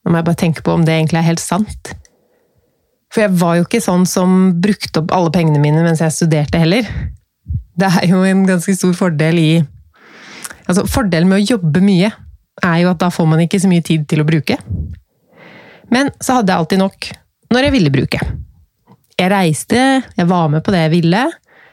Nå 0.00 0.08
må 0.08 0.16
jeg 0.16 0.26
bare 0.30 0.40
tenke 0.40 0.64
på 0.64 0.72
om 0.72 0.86
det 0.88 0.94
egentlig 0.96 1.20
er 1.20 1.26
helt 1.26 1.44
sant. 1.44 1.92
For 3.12 3.26
jeg 3.26 3.36
var 3.36 3.58
jo 3.58 3.66
ikke 3.66 3.82
sånn 3.84 4.08
som 4.08 4.38
brukte 4.64 5.02
opp 5.02 5.12
alle 5.12 5.32
pengene 5.34 5.60
mine 5.60 5.84
mens 5.84 6.00
jeg 6.00 6.16
studerte 6.16 6.60
heller. 6.62 6.88
Det 7.76 7.92
er 8.00 8.08
jo 8.08 8.24
en 8.24 8.46
ganske 8.48 8.72
stor 8.78 8.96
fordel 8.96 9.42
i 9.42 9.50
Altså, 10.68 10.82
fordelen 10.84 11.30
med 11.30 11.40
å 11.40 11.54
jobbe 11.56 11.80
mye 11.80 12.10
er 12.60 12.80
jo 12.82 12.90
at 12.90 12.98
da 13.00 13.08
får 13.08 13.24
man 13.30 13.40
ikke 13.40 13.60
så 13.62 13.70
mye 13.70 13.84
tid 13.84 14.02
til 14.08 14.20
å 14.20 14.26
bruke. 14.28 14.58
Men 15.88 16.10
så 16.20 16.36
hadde 16.36 16.52
jeg 16.52 16.60
alltid 16.60 16.82
nok 16.82 17.08
når 17.56 17.64
jeg 17.64 17.74
ville 17.78 17.92
bruke. 17.94 18.20
Jeg 19.18 19.32
reiste, 19.32 19.78
jeg 20.16 20.28
var 20.30 20.48
med 20.52 20.62
på 20.62 20.72
det 20.74 20.84
jeg 20.84 20.94
ville. 20.94 21.24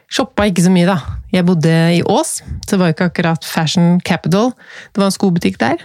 Shoppa 0.10 0.48
ikke 0.50 0.64
så 0.66 0.72
mye, 0.74 0.88
da. 0.90 0.98
Jeg 1.34 1.46
bodde 1.46 1.74
i 1.94 2.02
Ås, 2.02 2.40
så 2.42 2.74
det 2.74 2.80
var 2.82 2.94
ikke 2.94 3.10
akkurat 3.12 3.46
fashion 3.46 4.00
capital. 4.06 4.52
Det 4.94 5.02
var 5.02 5.12
en 5.12 5.16
skobutikk 5.16 5.60
der. 5.62 5.82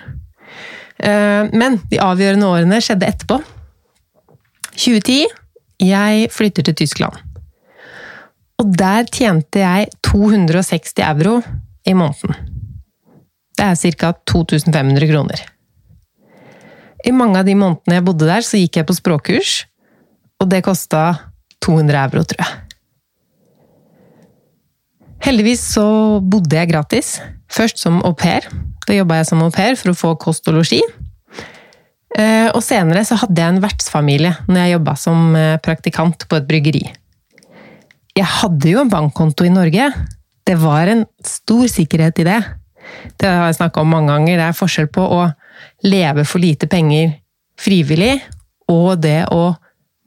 Eh, 1.01 1.49
men 1.53 1.81
de 1.91 2.01
avgjørende 2.01 2.49
årene 2.49 2.81
skjedde 2.85 3.09
etterpå. 3.09 3.41
2010 4.77 5.25
jeg 5.81 6.29
flytter 6.33 6.65
til 6.69 6.77
Tyskland. 6.83 7.17
Og 8.61 8.73
der 8.77 9.09
tjente 9.09 9.63
jeg 9.63 9.89
260 10.05 11.01
euro 11.07 11.39
i 11.89 11.95
måneden. 11.97 12.37
Det 13.57 13.67
er 13.67 13.97
ca. 13.97 14.13
2500 14.29 15.09
kroner. 15.09 15.41
I 17.05 17.13
mange 17.17 17.41
av 17.41 17.49
de 17.49 17.57
månedene 17.57 17.97
jeg 17.97 18.05
bodde 18.05 18.29
der, 18.29 18.45
så 18.45 18.61
gikk 18.61 18.77
jeg 18.77 18.89
på 18.89 18.97
språkkurs, 18.97 19.53
og 20.41 20.49
det 20.53 20.61
kosta 20.65 21.30
200 21.65 22.03
euro, 22.07 22.25
tror 22.25 22.43
jeg. 22.43 22.71
Heldigvis 25.21 25.63
så 25.75 25.87
bodde 26.25 26.57
jeg 26.57 26.71
gratis. 26.71 27.19
Først 27.51 27.81
som 27.83 28.01
au 28.07 28.15
pair. 28.17 28.47
Da 28.87 28.97
jobba 28.97 29.21
jeg 29.21 29.29
som 29.29 29.43
au 29.45 29.51
pair 29.53 29.77
for 29.79 29.93
å 29.93 29.99
få 29.99 30.15
kost 30.21 30.49
og 30.49 30.57
losji. 30.61 30.81
Eh, 32.19 32.49
og 32.51 32.63
senere 32.65 33.05
så 33.07 33.21
hadde 33.21 33.39
jeg 33.39 33.55
en 33.55 33.61
vertsfamilie 33.63 34.33
når 34.49 34.59
jeg 34.59 34.73
jobba 34.75 34.95
som 34.99 35.37
eh, 35.39 35.59
praktikant 35.63 36.27
på 36.27 36.41
et 36.41 36.49
bryggeri. 36.49 36.83
Jeg 38.17 38.27
hadde 38.41 38.73
jo 38.73 38.81
en 38.83 38.91
bankkonto 38.91 39.47
i 39.47 39.53
Norge. 39.53 39.91
Det 40.47 40.57
var 40.59 40.91
en 40.91 41.05
stor 41.25 41.69
sikkerhet 41.71 42.19
i 42.25 42.27
det. 42.27 42.41
Det 43.21 43.29
har 43.29 43.47
jeg 43.47 43.61
snakka 43.61 43.85
om 43.85 43.93
mange 43.93 44.11
ganger. 44.11 44.41
Det 44.41 44.49
er 44.49 44.59
forskjell 44.59 44.91
på 44.91 45.05
å 45.05 45.23
leve 45.87 46.25
for 46.27 46.43
lite 46.43 46.67
penger 46.71 47.15
frivillig 47.61 48.17
og 48.73 49.01
det 49.05 49.29
å 49.35 49.53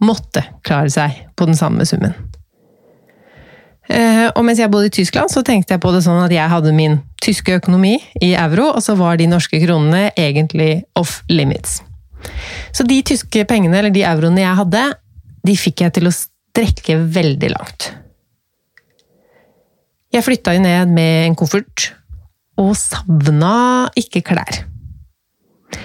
måtte 0.04 0.44
klare 0.66 0.92
seg 0.94 1.24
på 1.38 1.48
den 1.50 1.58
samme 1.58 1.86
summen. 1.88 2.16
Eh, 3.92 4.30
og 4.32 4.44
mens 4.48 4.62
jeg 4.62 4.72
bodde 4.72 4.88
i 4.88 4.96
Tyskland, 4.96 5.32
så 5.32 5.44
tenkte 5.46 5.76
jeg 5.76 5.84
på 5.84 5.92
det 5.92 6.04
sånn 6.06 6.22
at 6.24 6.32
jeg 6.32 6.50
hadde 6.50 6.76
min 6.76 7.02
tyske 7.24 7.58
økonomi 7.60 7.98
i 8.24 8.34
euro, 8.40 8.70
og 8.72 8.84
så 8.84 8.96
var 9.00 9.20
de 9.20 9.28
norske 9.32 9.60
kronene 9.64 10.10
egentlig 10.20 10.86
off 11.00 11.22
limits. 11.32 11.82
Så 12.72 12.86
de 12.88 13.02
tyske 13.06 13.44
pengene, 13.50 13.82
eller 13.82 13.94
de 13.94 14.06
euroene 14.08 14.46
jeg 14.46 14.60
hadde, 14.62 14.86
de 15.44 15.58
fikk 15.60 15.84
jeg 15.84 15.98
til 15.98 16.08
å 16.08 16.16
strekke 16.16 16.98
veldig 17.16 17.52
langt. 17.52 17.90
Jeg 20.14 20.24
flytta 20.24 20.54
jo 20.56 20.62
ned 20.64 20.94
med 20.94 21.28
en 21.28 21.36
koffert, 21.38 21.92
og 22.62 22.76
savna 22.78 23.90
ikke 24.00 24.22
klær. 24.26 24.64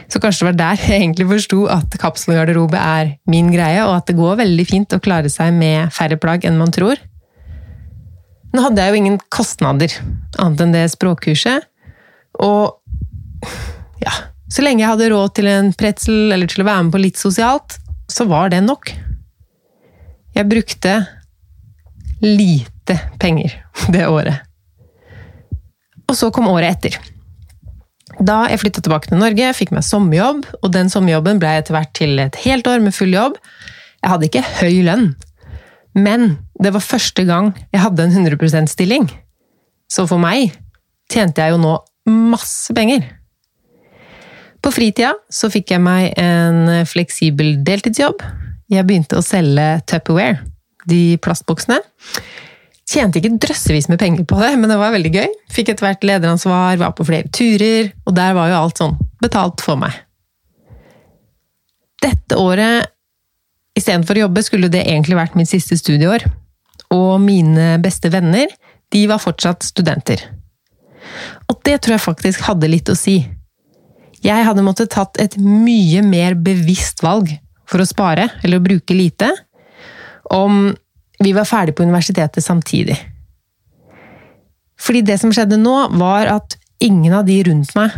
Så 0.09 0.21
kanskje 0.23 0.45
det 0.45 0.49
var 0.51 0.59
der 0.59 0.83
jeg 0.85 1.03
egentlig 1.03 1.29
forsto 1.31 1.61
at 1.73 1.99
kapselgarderobe 2.01 2.81
er 2.81 3.15
min 3.31 3.51
greie, 3.53 3.83
og 3.87 3.97
at 3.99 4.09
det 4.09 4.17
går 4.19 4.41
veldig 4.41 4.67
fint 4.69 4.97
å 4.97 5.01
klare 5.03 5.31
seg 5.33 5.53
med 5.57 5.93
færre 5.95 6.19
plagg 6.21 6.47
enn 6.49 6.61
man 6.61 6.73
tror. 6.75 7.01
Nå 8.55 8.65
hadde 8.65 8.81
jeg 8.81 8.95
jo 8.95 9.01
ingen 9.03 9.19
kostnader, 9.33 9.93
annet 10.41 10.65
enn 10.65 10.73
det 10.77 10.87
språkkurset, 10.95 11.69
og 12.41 12.79
ja, 14.05 14.15
så 14.49 14.65
lenge 14.65 14.85
jeg 14.85 14.93
hadde 14.93 15.11
råd 15.13 15.37
til 15.37 15.51
en 15.51 15.71
pretzel 15.77 16.33
eller 16.33 16.49
til 16.49 16.65
å 16.65 16.69
være 16.69 16.87
med 16.87 16.95
på 16.95 17.03
litt 17.03 17.21
sosialt, 17.21 17.77
så 18.09 18.25
var 18.29 18.53
det 18.55 18.63
nok. 18.65 18.93
Jeg 20.37 20.49
brukte 20.49 20.95
lite 22.25 22.97
penger 23.21 23.59
det 23.93 24.07
året. 24.09 24.45
Og 26.09 26.17
så 26.17 26.31
kom 26.33 26.49
året 26.49 26.79
etter. 26.79 26.97
Da 28.19 28.41
jeg 28.51 28.59
flytta 28.65 28.83
tilbake 28.83 29.11
til 29.11 29.21
Norge, 29.21 29.53
fikk 29.55 29.71
meg 29.75 29.87
sommerjobb, 29.87 30.43
og 30.59 30.73
den 30.75 30.91
sommerjobben 30.91 31.39
ble 31.39 31.53
etter 31.61 31.77
hvert 31.77 31.93
til 31.95 32.19
et 32.23 32.39
helt 32.43 32.67
år 32.67 32.83
med 32.83 32.97
full 32.97 33.15
jobb. 33.15 33.39
Jeg 34.03 34.11
hadde 34.11 34.29
ikke 34.29 34.47
høy 34.59 34.81
lønn, 34.87 35.13
men 35.99 36.33
det 36.63 36.73
var 36.75 36.85
første 36.85 37.25
gang 37.29 37.53
jeg 37.71 37.83
hadde 37.83 38.09
en 38.09 38.27
100% 38.27 38.73
stilling. 38.75 39.07
Så 39.91 40.05
for 40.11 40.21
meg 40.23 40.53
tjente 41.11 41.43
jeg 41.43 41.55
jo 41.55 41.63
nå 41.63 41.77
masse 42.09 42.75
penger. 42.75 43.07
På 44.63 44.73
fritida 44.75 45.15
så 45.31 45.51
fikk 45.53 45.73
jeg 45.77 45.85
meg 45.85 46.11
en 46.19 46.87
fleksibel 46.91 47.61
deltidsjobb. 47.65 48.25
Jeg 48.69 48.87
begynte 48.89 49.19
å 49.21 49.25
selge 49.25 49.79
Tupperware, 49.89 50.43
de 50.91 51.17
plastboksene. 51.23 51.79
Tjente 52.89 53.21
ikke 53.21 53.37
drøssevis 53.43 53.91
med 53.93 54.01
penger 54.01 54.25
på 54.25 54.39
det, 54.41 54.55
men 54.57 54.71
det 54.71 54.79
var 54.81 54.95
veldig 54.95 55.11
gøy. 55.13 55.33
Fikk 55.53 55.75
etter 55.75 55.85
hvert 55.85 56.07
lederansvar, 56.09 56.79
var 56.81 56.95
på 56.97 57.05
flere 57.05 57.29
turer, 57.29 57.91
og 58.09 58.15
der 58.17 58.37
var 58.37 58.49
jo 58.49 58.61
alt 58.63 58.81
sånn 58.81 58.95
betalt 59.21 59.61
for 59.65 59.77
meg. 59.81 59.93
Dette 62.01 62.39
året, 62.41 62.89
istedenfor 63.77 64.17
å 64.17 64.25
jobbe, 64.25 64.45
skulle 64.47 64.71
det 64.73 64.87
egentlig 64.87 65.19
vært 65.19 65.37
mitt 65.37 65.51
siste 65.51 65.77
studieår. 65.77 66.25
Og 66.95 67.19
mine 67.21 67.75
beste 67.85 68.09
venner, 68.15 68.49
de 68.95 69.05
var 69.11 69.21
fortsatt 69.21 69.67
studenter. 69.69 70.23
Og 71.53 71.61
det 71.69 71.83
tror 71.83 71.99
jeg 71.99 72.07
faktisk 72.07 72.47
hadde 72.49 72.73
litt 72.73 72.89
å 72.89 72.97
si. 72.97 73.21
Jeg 74.25 74.47
hadde 74.49 74.65
måttet 74.65 74.95
tatt 74.97 75.21
et 75.21 75.37
mye 75.37 76.01
mer 76.07 76.39
bevisst 76.41 77.05
valg 77.05 77.35
for 77.69 77.85
å 77.85 77.89
spare, 77.89 78.31
eller 78.41 78.63
å 78.63 78.65
bruke 78.65 78.97
lite, 78.97 79.29
om 80.33 80.71
vi 81.19 81.33
var 81.35 81.49
ferdig 81.49 81.75
på 81.77 81.83
universitetet 81.83 82.45
samtidig. 82.45 82.97
Fordi 84.79 85.03
det 85.03 85.19
som 85.21 85.33
skjedde 85.35 85.59
nå, 85.59 85.75
var 85.99 86.31
at 86.31 86.55
ingen 86.85 87.17
av 87.19 87.27
de 87.27 87.41
rundt 87.49 87.75
meg 87.79 87.95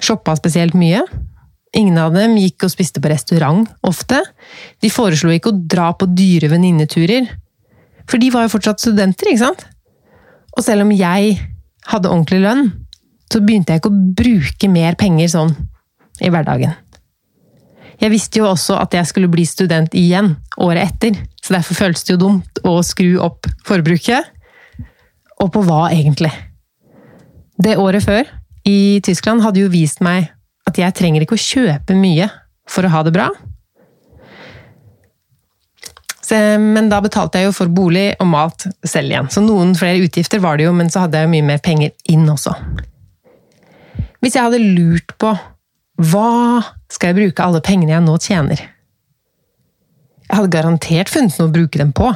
shoppa 0.00 0.36
spesielt 0.38 0.76
mye. 0.78 1.02
Ingen 1.76 1.98
av 2.02 2.14
dem 2.14 2.36
gikk 2.38 2.66
og 2.66 2.72
spiste 2.72 3.02
på 3.02 3.10
restaurant 3.10 3.68
ofte. 3.86 4.22
De 4.82 4.90
foreslo 4.90 5.32
ikke 5.34 5.52
å 5.52 5.60
dra 5.74 5.90
på 5.94 6.08
dyre 6.14 6.50
venninneturer. 6.50 7.28
For 8.10 8.22
de 8.22 8.30
var 8.34 8.46
jo 8.46 8.54
fortsatt 8.54 8.82
studenter, 8.82 9.30
ikke 9.30 9.44
sant? 9.44 9.66
Og 10.56 10.64
selv 10.66 10.86
om 10.86 10.94
jeg 10.94 11.36
hadde 11.90 12.10
ordentlig 12.10 12.40
lønn, 12.42 12.70
så 13.30 13.42
begynte 13.42 13.74
jeg 13.74 13.82
ikke 13.82 13.92
å 13.92 14.06
bruke 14.18 14.70
mer 14.70 14.96
penger 14.98 15.30
sånn 15.30 15.52
i 16.20 16.30
hverdagen. 16.32 16.74
Jeg 18.00 18.12
visste 18.14 18.40
jo 18.40 18.48
også 18.48 18.78
at 18.80 18.96
jeg 18.96 19.06
skulle 19.06 19.30
bli 19.30 19.44
student 19.46 19.94
igjen 19.96 20.32
året 20.58 20.88
etter, 20.88 21.20
så 21.50 21.56
derfor 21.56 21.74
føltes 21.74 22.04
det 22.06 22.12
jo 22.14 22.20
dumt 22.28 22.60
å 22.62 22.76
skru 22.86 23.16
opp 23.18 23.48
forbruket. 23.66 24.28
Og 25.42 25.48
på 25.50 25.64
hva, 25.66 25.88
egentlig? 25.90 26.30
Det 27.58 27.74
året 27.74 28.06
før, 28.06 28.28
i 28.62 29.00
Tyskland, 29.02 29.42
hadde 29.42 29.64
jo 29.64 29.72
vist 29.72 29.98
meg 29.98 30.28
at 30.70 30.78
jeg 30.78 30.94
trenger 30.94 31.26
ikke 31.26 31.34
å 31.34 31.42
kjøpe 31.42 31.98
mye 31.98 32.30
for 32.70 32.86
å 32.86 32.92
ha 32.94 33.02
det 33.02 33.16
bra. 33.18 33.26
Men 36.30 36.86
da 36.86 37.00
betalte 37.02 37.40
jeg 37.40 37.48
jo 37.48 37.56
for 37.56 37.74
bolig 37.74 38.12
og 38.22 38.30
mat 38.30 38.68
selv 38.86 39.10
igjen, 39.10 39.26
så 39.34 39.42
noen 39.42 39.74
flere 39.74 40.06
utgifter 40.06 40.38
var 40.38 40.60
det 40.60 40.68
jo, 40.68 40.76
men 40.78 40.86
så 40.86 41.08
hadde 41.08 41.18
jeg 41.18 41.26
jo 41.26 41.32
mye 41.32 41.48
mer 41.48 41.64
penger 41.64 41.90
inn 42.14 42.30
også. 42.30 42.54
Hvis 44.22 44.38
jeg 44.38 44.46
hadde 44.46 44.62
lurt 44.62 45.18
på 45.18 45.34
hva 46.12 46.62
skal 46.86 47.10
jeg 47.10 47.18
bruke 47.18 47.42
alle 47.42 47.64
pengene 47.66 47.96
jeg 47.96 48.06
nå 48.06 48.14
tjener? 48.22 48.62
Jeg 50.30 50.38
hadde 50.38 50.54
garantert 50.54 51.10
funnet 51.10 51.38
noe 51.40 51.50
å 51.50 51.54
bruke 51.54 51.80
dem 51.80 51.90
på. 51.96 52.12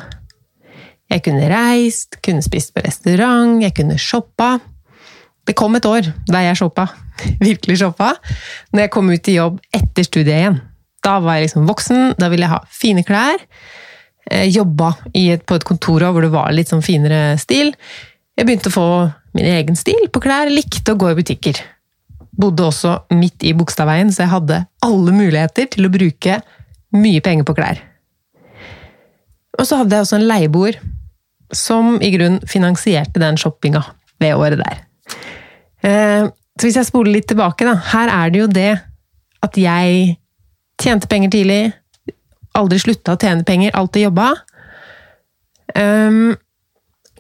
Jeg 1.11 1.25
kunne 1.27 1.49
reist, 1.51 2.21
kunne 2.25 2.45
spist 2.45 2.73
på 2.75 2.85
restaurant, 2.85 3.59
jeg 3.63 3.75
kunne 3.77 3.99
shoppa. 4.01 4.57
Det 5.45 5.57
kom 5.59 5.75
et 5.77 5.89
år 5.89 6.07
der 6.31 6.47
jeg 6.47 6.61
shoppa, 6.63 6.87
virkelig 7.49 7.81
shoppa, 7.83 8.15
når 8.73 8.87
jeg 8.87 8.95
kom 8.95 9.11
ut 9.11 9.29
i 9.29 9.37
jobb 9.37 9.59
etter 9.75 10.07
studiet 10.07 10.39
igjen. 10.39 10.63
Da 11.05 11.19
var 11.21 11.37
jeg 11.37 11.51
liksom 11.51 11.69
voksen, 11.69 12.15
da 12.17 12.31
ville 12.33 12.47
jeg 12.47 12.55
ha 12.55 12.63
fine 12.73 13.05
klær. 13.05 13.43
Jobba 14.49 14.95
på 15.05 15.59
et 15.59 15.67
kontor 15.69 16.07
hvor 16.07 16.25
det 16.25 16.33
var 16.33 16.55
litt 16.55 16.71
sånn 16.73 16.87
finere 16.87 17.35
stil. 17.37 17.75
Jeg 18.39 18.49
begynte 18.49 18.73
å 18.73 18.79
få 18.79 18.89
min 19.37 19.51
egen 19.51 19.77
stil 19.77 20.09
på 20.09 20.23
klær, 20.25 20.49
likte 20.49 20.95
å 20.95 20.99
gå 20.99 21.13
i 21.13 21.19
butikker 21.19 21.61
bodde 22.39 22.67
også 22.67 22.95
midt 23.15 23.45
i 23.47 23.55
Bogstadveien, 23.57 24.13
så 24.13 24.25
jeg 24.25 24.33
hadde 24.33 24.61
alle 24.85 25.15
muligheter 25.15 25.69
til 25.71 25.87
å 25.87 25.93
bruke 25.93 26.41
mye 26.95 27.23
penger 27.25 27.47
på 27.47 27.57
klær. 27.59 27.83
Og 29.59 29.69
så 29.69 29.81
hadde 29.81 29.95
jeg 29.95 30.07
også 30.07 30.19
en 30.19 30.29
leieboer 30.29 30.81
som 31.55 31.99
i 32.03 32.11
grunn 32.15 32.41
finansierte 32.51 33.23
den 33.23 33.39
shoppinga 33.39 33.85
det 34.23 34.33
året 34.35 34.61
der. 34.63 34.81
Eh, 35.85 36.27
så 36.55 36.67
hvis 36.69 36.79
jeg 36.79 36.89
spoler 36.89 37.17
litt 37.17 37.29
tilbake, 37.31 37.67
da. 37.67 37.75
Her 37.93 38.11
er 38.13 38.33
det 38.33 38.41
jo 38.41 38.51
det 38.51 38.73
at 39.45 39.59
jeg 39.61 40.17
tjente 40.81 41.11
penger 41.11 41.33
tidlig. 41.35 41.63
Aldri 42.55 42.79
slutta 42.83 43.15
å 43.15 43.21
tjene 43.21 43.47
penger, 43.47 43.75
alltid 43.75 44.09
jobba. 44.09 44.31
Um, 45.75 46.35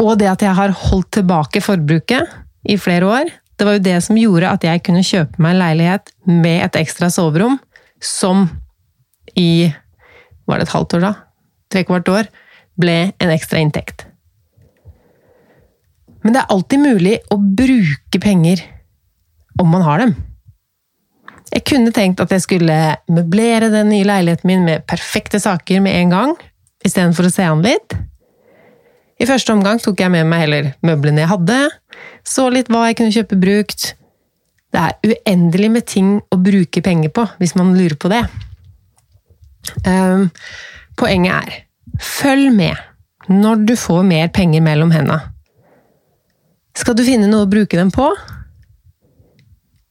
og 0.03 0.19
det 0.21 0.29
at 0.31 0.43
jeg 0.45 0.55
har 0.55 0.75
holdt 0.85 1.11
tilbake 1.19 1.63
forbruket 1.65 2.31
i 2.71 2.77
flere 2.79 3.09
år. 3.11 3.33
Det 3.59 3.67
var 3.67 3.77
jo 3.77 3.85
det 3.87 3.97
som 4.07 4.19
gjorde 4.19 4.51
at 4.51 4.67
jeg 4.67 4.83
kunne 4.87 5.05
kjøpe 5.07 5.43
meg 5.43 5.55
en 5.55 5.63
leilighet 5.63 6.11
med 6.27 6.65
et 6.67 6.79
ekstra 6.81 7.11
soverom, 7.13 7.59
som 8.03 8.49
i 9.39 9.73
Var 10.45 10.61
det 10.61 10.67
et 10.67 10.75
halvt 10.75 10.95
år, 10.99 11.01
da? 11.01 11.13
Tre 11.75 11.83
kvart 11.87 12.11
år. 12.13 12.29
Ble 12.79 12.99
en 13.19 13.33
ekstra 13.35 13.59
inntekt. 13.63 14.07
Men 16.25 16.37
det 16.37 16.41
er 16.41 16.55
alltid 16.55 16.81
mulig 16.81 17.19
å 17.35 17.37
bruke 17.37 18.21
penger 18.23 18.63
om 19.61 19.69
man 19.75 19.85
har 19.85 20.01
dem. 20.01 20.15
Jeg 21.55 21.67
kunne 21.69 21.93
tenkt 21.95 22.23
at 22.23 22.33
jeg 22.33 22.43
skulle 22.43 22.77
møblere 23.13 23.69
den 23.71 23.91
nye 23.93 24.07
leiligheten 24.09 24.49
min 24.49 24.65
med 24.67 24.87
perfekte 24.91 25.39
saker 25.43 25.83
med 25.85 25.99
en 26.01 26.15
gang, 26.15 26.33
istedenfor 26.85 27.29
å 27.29 27.33
se 27.35 27.45
an 27.47 27.63
litt. 27.63 27.95
I 29.21 29.29
første 29.29 29.55
omgang 29.55 29.79
tok 29.83 30.01
jeg 30.03 30.11
med 30.11 30.27
meg 30.27 30.47
heller 30.47 30.71
møblene 30.83 31.23
jeg 31.23 31.31
hadde, 31.31 31.59
så 32.27 32.49
litt 32.51 32.73
hva 32.73 32.89
jeg 32.89 32.99
kunne 32.99 33.15
kjøpe 33.15 33.39
brukt. 33.39 33.93
Det 34.75 34.81
er 34.81 35.13
uendelig 35.13 35.71
med 35.71 35.87
ting 35.87 36.17
å 36.35 36.41
bruke 36.41 36.83
penger 36.83 37.13
på, 37.15 37.29
hvis 37.39 37.55
man 37.55 37.77
lurer 37.77 37.95
på 38.01 38.11
det. 38.11 38.25
Um, 39.87 40.27
poenget 40.99 41.37
er, 41.37 41.64
følg 42.01 42.51
med 42.55 43.31
når 43.31 43.65
du 43.69 43.75
får 43.79 44.03
mer 44.07 44.29
penger 44.35 44.63
mellom 44.65 44.93
hendene. 44.95 45.21
Skal 46.75 46.97
du 46.99 47.05
finne 47.07 47.29
noe 47.31 47.47
å 47.47 47.51
bruke 47.51 47.79
dem 47.79 47.93
på? 47.95 48.09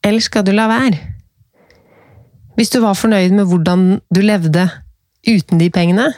Eller 0.03 0.23
skal 0.23 0.43
du 0.43 0.51
la 0.51 0.67
være? 0.67 0.99
Hvis 2.57 2.73
du 2.73 2.81
var 2.83 2.97
fornøyd 2.99 3.33
med 3.33 3.47
hvordan 3.49 3.85
du 4.13 4.21
levde 4.21 4.67
uten 5.25 5.61
de 5.61 5.69
pengene, 5.73 6.11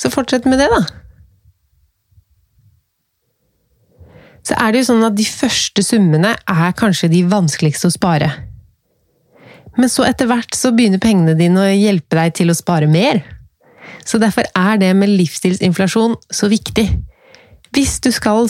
så 0.00 0.08
fortsett 0.10 0.48
med 0.48 0.58
det, 0.58 0.70
da. 0.72 0.80
Så 4.48 4.56
er 4.56 4.72
det 4.72 4.80
jo 4.80 4.88
sånn 4.88 5.04
at 5.04 5.18
de 5.18 5.26
første 5.28 5.84
summene 5.84 6.32
er 6.32 6.78
kanskje 6.78 7.10
de 7.12 7.20
vanskeligste 7.28 7.90
å 7.90 7.94
spare. 7.94 8.30
Men 9.76 9.92
så 9.92 10.06
etter 10.08 10.26
hvert 10.30 10.56
så 10.56 10.72
begynner 10.74 11.02
pengene 11.02 11.36
dine 11.38 11.60
å 11.60 11.68
hjelpe 11.68 12.16
deg 12.16 12.34
til 12.40 12.50
å 12.50 12.56
spare 12.56 12.88
mer. 12.90 13.20
Så 14.04 14.18
derfor 14.18 14.46
er 14.56 14.80
det 14.80 14.90
med 14.96 15.12
livsstilsinflasjon 15.12 16.16
så 16.30 16.48
viktig. 16.50 16.86
Hvis 17.74 17.98
du 18.02 18.10
skal 18.14 18.48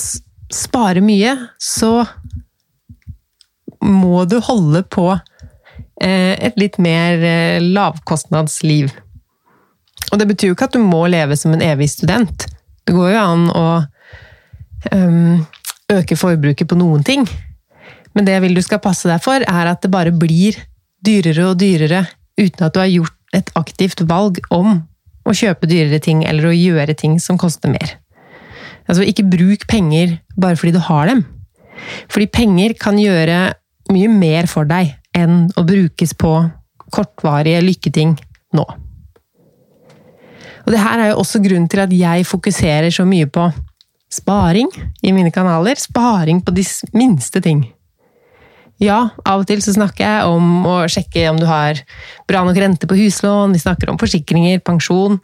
spare 0.50 1.02
mye, 1.04 1.37
så 1.61 2.04
må 3.80 4.25
du 4.28 4.38
holde 4.44 4.82
på 4.92 5.06
eh, 5.12 6.35
et 6.37 6.59
litt 6.61 6.78
mer 6.82 7.23
eh, 7.25 7.61
lavkostnadsliv. 7.62 8.92
Og 10.11 10.18
det 10.18 10.26
betyr 10.32 10.50
jo 10.50 10.56
ikke 10.56 10.70
at 10.70 10.76
du 10.76 10.82
må 10.82 11.04
leve 11.12 11.37
som 11.38 11.54
en 11.54 11.64
evig 11.64 11.90
student. 11.92 12.47
Det 12.85 12.97
går 12.97 13.12
jo 13.12 13.20
an 13.20 13.47
å 13.54 13.66
um, 14.90 15.44
øke 15.92 16.16
forbruket 16.18 16.70
på 16.70 16.78
noen 16.80 17.04
ting. 17.06 17.26
Men 18.16 18.26
det 18.26 18.35
jeg 18.35 18.44
vil 18.47 18.56
du 18.59 18.62
skal 18.64 18.82
passe 18.82 19.06
deg 19.06 19.23
for, 19.23 19.44
er 19.44 19.70
at 19.70 19.85
det 19.85 19.92
bare 19.92 20.14
blir 20.14 20.59
dyrere 21.04 21.52
og 21.52 21.61
dyrere 21.61 22.04
uten 22.40 22.66
at 22.66 22.75
du 22.75 22.80
har 22.82 22.90
gjort 22.90 23.37
et 23.37 23.52
aktivt 23.54 24.02
valg 24.11 24.40
om 24.50 24.80
å 25.31 25.37
kjøpe 25.37 25.69
dyrere 25.71 26.01
ting 26.03 26.25
eller 26.27 26.51
å 26.51 26.57
gjøre 26.57 26.97
ting 26.99 27.19
som 27.23 27.39
koster 27.41 27.73
mer. 27.73 27.97
Altså, 28.88 29.05
ikke 29.07 29.29
bruk 29.31 29.66
penger 29.71 30.19
bare 30.40 30.59
fordi 30.59 30.75
du 30.75 30.83
har 30.83 31.11
dem. 31.11 31.25
Fordi 32.11 32.27
penger 32.33 32.75
kan 32.81 32.99
gjøre 33.01 33.53
mye 33.95 34.11
mer 34.12 34.49
for 34.51 34.69
deg 34.69 34.97
enn 35.16 35.49
å 35.59 35.64
brukes 35.66 36.14
på 36.19 36.35
kortvarige 36.90 37.62
lykketing 37.64 38.16
nå. 38.57 38.66
Og 40.66 40.75
det 40.75 40.83
her 40.83 41.03
er 41.03 41.12
jo 41.12 41.21
også 41.23 41.40
grunnen 41.43 41.69
til 41.71 41.83
at 41.83 41.93
jeg 41.95 42.27
fokuserer 42.29 42.93
så 42.95 43.07
mye 43.09 43.27
på 43.31 43.49
sparing 44.12 44.69
i 45.07 45.12
mine 45.14 45.33
kanaler. 45.35 45.79
Sparing 45.79 46.43
på 46.45 46.55
de 46.55 46.66
minste 46.95 47.43
ting. 47.43 47.64
Ja, 48.81 49.11
av 49.29 49.43
og 49.43 49.49
til 49.49 49.61
så 49.61 49.75
snakker 49.77 50.07
jeg 50.07 50.29
om 50.33 50.64
å 50.64 50.77
sjekke 50.88 51.27
om 51.29 51.38
du 51.40 51.45
har 51.49 51.83
bra 52.29 52.40
nok 52.47 52.57
rente 52.57 52.88
på 52.88 52.97
huslån, 52.97 53.53
vi 53.53 53.61
snakker 53.61 53.93
om 53.93 53.99
forsikringer, 54.01 54.62
pensjon. 54.64 55.19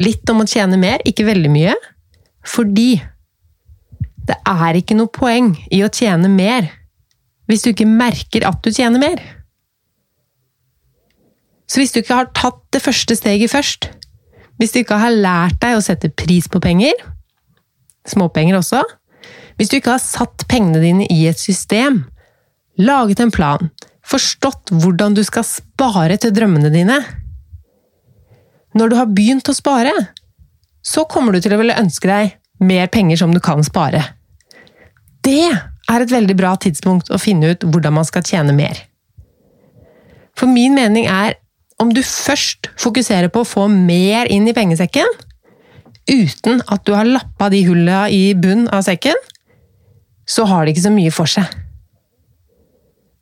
Litt 0.00 0.28
om 0.32 0.40
å 0.40 0.48
tjene 0.48 0.78
mer, 0.80 1.04
ikke 1.08 1.26
veldig 1.28 1.50
mye. 1.52 1.74
Fordi 2.48 2.94
det 4.24 4.38
er 4.48 4.78
ikke 4.78 4.96
noe 4.96 5.12
poeng 5.12 5.52
i 5.74 5.82
å 5.84 5.90
tjene 5.92 6.30
mer 6.32 6.70
hvis 7.50 7.64
du 7.64 7.72
ikke 7.72 7.88
merker 7.88 8.46
at 8.48 8.62
du 8.64 8.70
tjener 8.72 9.02
mer. 9.02 9.20
Så 11.68 11.80
hvis 11.80 11.92
du 11.92 12.00
ikke 12.00 12.16
har 12.16 12.30
tatt 12.36 12.62
det 12.72 12.80
første 12.84 13.16
steget 13.18 13.52
først, 13.52 13.90
hvis 14.60 14.72
du 14.72 14.80
ikke 14.80 15.00
har 15.02 15.12
lært 15.12 15.58
deg 15.60 15.76
å 15.76 15.84
sette 15.84 16.12
pris 16.16 16.48
på 16.48 16.60
penger, 16.62 16.96
småpenger 18.08 18.56
også, 18.56 18.80
hvis 19.58 19.72
du 19.72 19.76
ikke 19.78 19.96
har 19.96 20.02
satt 20.02 20.46
pengene 20.48 20.80
dine 20.80 21.06
i 21.12 21.26
et 21.28 21.40
system, 21.40 22.04
laget 22.82 23.22
en 23.22 23.32
plan, 23.34 23.70
forstått 24.06 24.72
hvordan 24.82 25.14
du 25.16 25.22
skal 25.26 25.46
spare 25.46 26.18
til 26.20 26.34
drømmene 26.34 26.72
dine 26.74 26.98
Når 28.74 28.88
du 28.88 28.96
har 28.96 29.10
begynt 29.12 29.48
å 29.48 29.54
spare, 29.54 29.92
så 30.82 31.04
kommer 31.04 31.32
du 31.32 31.42
til 31.44 31.52
å 31.54 31.58
ville 31.60 31.76
ønske 31.76 32.08
deg 32.08 32.38
mer 32.62 32.88
penger 32.88 33.20
som 33.20 33.34
du 33.34 33.40
kan 33.40 33.60
spare. 33.66 34.00
Det 35.22 35.50
er 35.52 36.00
et 36.00 36.14
veldig 36.14 36.34
bra 36.38 36.54
tidspunkt 36.56 37.10
å 37.12 37.20
finne 37.20 37.52
ut 37.52 37.66
hvordan 37.68 37.94
man 37.98 38.08
skal 38.08 38.24
tjene 38.26 38.54
mer. 38.56 38.80
For 40.38 40.48
min 40.48 40.74
mening 40.74 41.06
er 41.06 41.36
om 41.82 41.92
du 41.92 42.00
først 42.06 42.70
fokuserer 42.80 43.28
på 43.32 43.42
å 43.42 43.48
få 43.48 43.66
mer 43.70 44.30
inn 44.32 44.48
i 44.48 44.54
pengesekken, 44.56 45.08
uten 46.08 46.62
at 46.66 46.86
du 46.86 46.94
har 46.96 47.08
lappa 47.08 47.50
de 47.52 47.62
hulla 47.66 48.06
i 48.10 48.32
bunnen 48.38 48.70
av 48.72 48.86
sekken, 48.86 49.18
så 50.26 50.46
har 50.48 50.64
det 50.64 50.74
ikke 50.74 50.88
så 50.88 50.94
mye 50.94 51.12
for 51.14 51.30
seg. 51.30 51.61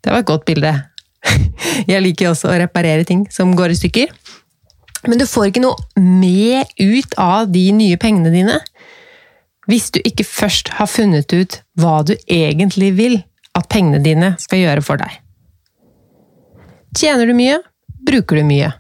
Det 0.01 0.13
var 0.13 0.23
et 0.23 0.29
godt 0.31 0.47
bilde. 0.49 0.73
Jeg 1.91 2.03
liker 2.05 2.31
også 2.31 2.51
å 2.51 2.59
reparere 2.61 3.07
ting 3.09 3.27
som 3.33 3.53
går 3.57 3.75
i 3.75 3.79
stykker. 3.81 4.13
Men 5.09 5.21
du 5.21 5.27
får 5.29 5.51
ikke 5.51 5.65
noe 5.65 5.77
med 6.01 6.69
ut 6.81 7.17
av 7.21 7.49
de 7.53 7.71
nye 7.73 8.01
pengene 8.01 8.33
dine 8.35 8.59
hvis 9.71 9.93
du 9.95 10.01
ikke 10.03 10.27
først 10.27 10.73
har 10.81 10.89
funnet 10.91 11.31
ut 11.31 11.61
hva 11.79 12.01
du 12.03 12.17
egentlig 12.27 12.91
vil 12.99 13.21
at 13.55 13.69
pengene 13.71 14.01
dine 14.03 14.33
skal 14.43 14.65
gjøre 14.65 14.83
for 14.83 14.99
deg. 14.99 15.13
Tjener 16.97 17.29
du 17.31 17.37
mye, 17.39 17.61
bruker 18.03 18.41
du 18.41 18.47
mye. 18.49 18.73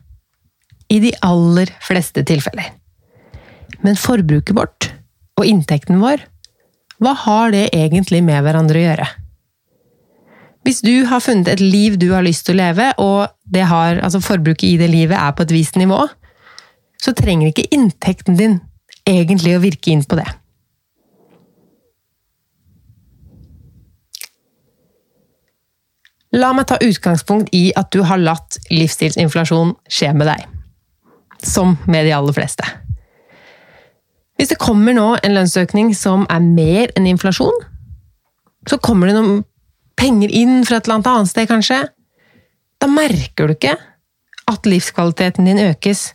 I 0.90 0.98
de 1.04 1.12
aller 1.22 1.70
fleste 1.84 2.24
tilfeller. 2.26 2.72
Men 3.86 3.98
forbruket 4.00 4.56
vårt 4.56 4.90
og 5.38 5.46
inntekten 5.46 6.02
vår, 6.02 6.24
hva 7.00 7.14
har 7.22 7.54
det 7.54 7.68
egentlig 7.76 8.24
med 8.26 8.42
hverandre 8.44 8.80
å 8.80 8.86
gjøre? 8.88 9.06
Hvis 10.62 10.82
du 10.84 11.06
har 11.08 11.22
funnet 11.24 11.48
et 11.48 11.60
liv 11.60 11.96
du 12.00 12.10
har 12.12 12.24
lyst 12.24 12.46
til 12.46 12.58
å 12.58 12.60
leve, 12.60 12.90
og 13.00 13.28
har, 13.56 14.00
altså 14.04 14.20
forbruket 14.20 14.68
i 14.68 14.76
det 14.80 14.90
livet 14.92 15.16
er 15.16 15.32
på 15.32 15.46
et 15.46 15.54
visst 15.54 15.78
nivå, 15.80 16.02
så 17.00 17.14
trenger 17.16 17.48
ikke 17.48 17.70
inntekten 17.72 18.36
din 18.36 18.60
egentlig 19.08 19.56
å 19.56 19.62
virke 19.62 19.92
inn 19.92 20.04
på 20.04 20.20
det. 20.20 20.28
La 26.36 26.52
meg 26.54 26.68
ta 26.70 26.76
utgangspunkt 26.78 27.50
i 27.56 27.72
at 27.74 27.90
du 27.90 28.04
har 28.06 28.20
latt 28.20 28.60
livsstilsinflasjon 28.70 29.72
skje 29.90 30.12
med 30.14 30.30
deg. 30.30 30.44
Som 31.42 31.74
med 31.90 32.06
de 32.06 32.14
aller 32.14 32.36
fleste. 32.36 32.66
Hvis 34.38 34.52
det 34.52 34.60
kommer 34.62 34.94
nå 34.94 35.08
en 35.18 35.34
lønnsøkning 35.34 35.90
som 35.96 36.22
er 36.30 36.44
mer 36.44 36.92
enn 36.96 37.08
inflasjon, 37.10 37.56
så 38.68 38.78
kommer 38.78 39.10
det 39.10 39.16
noen 39.16 39.42
penger 40.00 40.32
inn 40.32 40.62
fra 40.66 40.80
et 40.80 40.88
eller 40.88 41.00
annet 41.00 41.30
sted, 41.30 41.48
kanskje. 41.50 41.80
Da 42.80 42.88
merker 42.90 43.50
du 43.50 43.54
ikke 43.54 43.76
at 44.50 44.68
livskvaliteten 44.68 45.46
din 45.46 45.60
økes. 45.68 46.10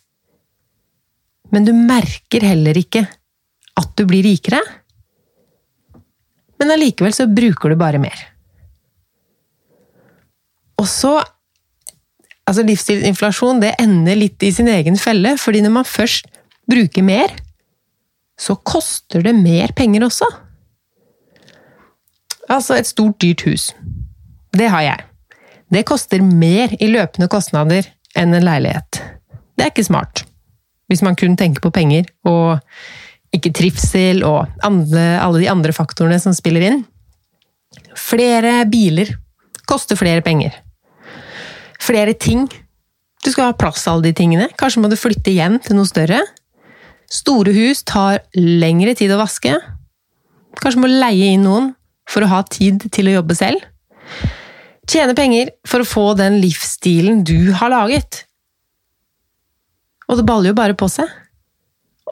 Men 1.54 1.68
du 1.68 1.74
merker 1.78 2.44
heller 2.44 2.78
ikke 2.78 3.06
at 3.76 3.94
du 3.96 4.06
blir 4.10 4.26
rikere. 4.26 4.60
Men 6.60 6.74
allikevel 6.74 7.14
så 7.16 7.28
bruker 7.30 7.72
du 7.72 7.80
bare 7.80 8.02
mer. 8.02 8.18
Og 10.82 10.90
så 10.90 11.18
Altså, 12.46 12.62
livsstilsinflasjon 12.62 13.58
det 13.58 13.72
ender 13.82 14.20
litt 14.20 14.44
i 14.46 14.52
sin 14.54 14.68
egen 14.70 15.00
felle, 15.02 15.32
fordi 15.42 15.64
når 15.66 15.72
man 15.80 15.88
først 15.90 16.28
bruker 16.70 17.02
mer, 17.02 17.32
så 18.38 18.54
koster 18.62 19.26
det 19.26 19.34
mer 19.34 19.74
penger 19.74 20.06
også. 20.06 20.28
Altså 22.52 22.78
et 22.78 22.88
stort, 22.88 23.18
dyrt 23.22 23.46
hus. 23.48 23.72
Det 24.56 24.70
har 24.72 24.86
jeg. 24.86 25.06
Det 25.74 25.86
koster 25.88 26.22
mer 26.22 26.76
i 26.80 26.90
løpende 26.92 27.30
kostnader 27.32 27.88
enn 28.16 28.36
en 28.38 28.46
leilighet. 28.46 29.02
Det 29.56 29.66
er 29.66 29.72
ikke 29.74 29.88
smart. 29.88 30.24
Hvis 30.92 31.02
man 31.02 31.18
kun 31.18 31.36
tenker 31.40 31.64
på 31.64 31.74
penger 31.74 32.06
og 32.30 32.60
ikke 33.36 33.52
trivsel 33.56 34.22
og 34.24 34.46
andre, 34.64 35.18
alle 35.20 35.42
de 35.42 35.50
andre 35.52 35.74
faktorene 35.76 36.20
som 36.22 36.36
spiller 36.38 36.68
inn. 36.70 36.84
Flere 37.98 38.62
biler 38.72 39.16
koster 39.68 39.98
flere 40.00 40.24
penger. 40.24 40.54
Flere 41.82 42.14
ting. 42.14 42.46
Du 43.26 43.32
skal 43.34 43.50
ha 43.50 43.58
plass 43.58 43.84
til 43.84 43.96
alle 43.96 44.08
de 44.08 44.16
tingene. 44.16 44.50
Kanskje 44.60 44.84
må 44.84 44.92
du 44.92 45.00
flytte 45.00 45.34
igjen 45.34 45.58
til 45.66 45.80
noe 45.80 45.90
større. 45.90 46.22
Store 47.12 47.52
hus 47.56 47.84
tar 47.88 48.22
lengre 48.38 48.96
tid 48.98 49.14
å 49.14 49.20
vaske. 49.20 49.58
Kanskje 50.62 50.82
må 50.82 50.90
leie 50.92 51.34
inn 51.34 51.44
noen 51.46 51.74
for 52.10 52.26
å 52.26 52.32
ha 52.32 52.42
tid 52.48 52.88
til 52.94 53.10
å 53.10 53.18
jobbe 53.20 53.38
selv. 53.38 53.64
Tjene 54.86 55.16
penger 55.18 55.52
for 55.66 55.82
å 55.82 55.90
få 55.90 56.06
den 56.20 56.40
livsstilen 56.44 57.24
du 57.26 57.52
har 57.58 57.74
laget. 57.74 58.24
Og 60.06 60.20
det 60.20 60.28
baller 60.28 60.52
jo 60.52 60.58
bare 60.58 60.78
på 60.78 60.90
seg. 60.92 61.10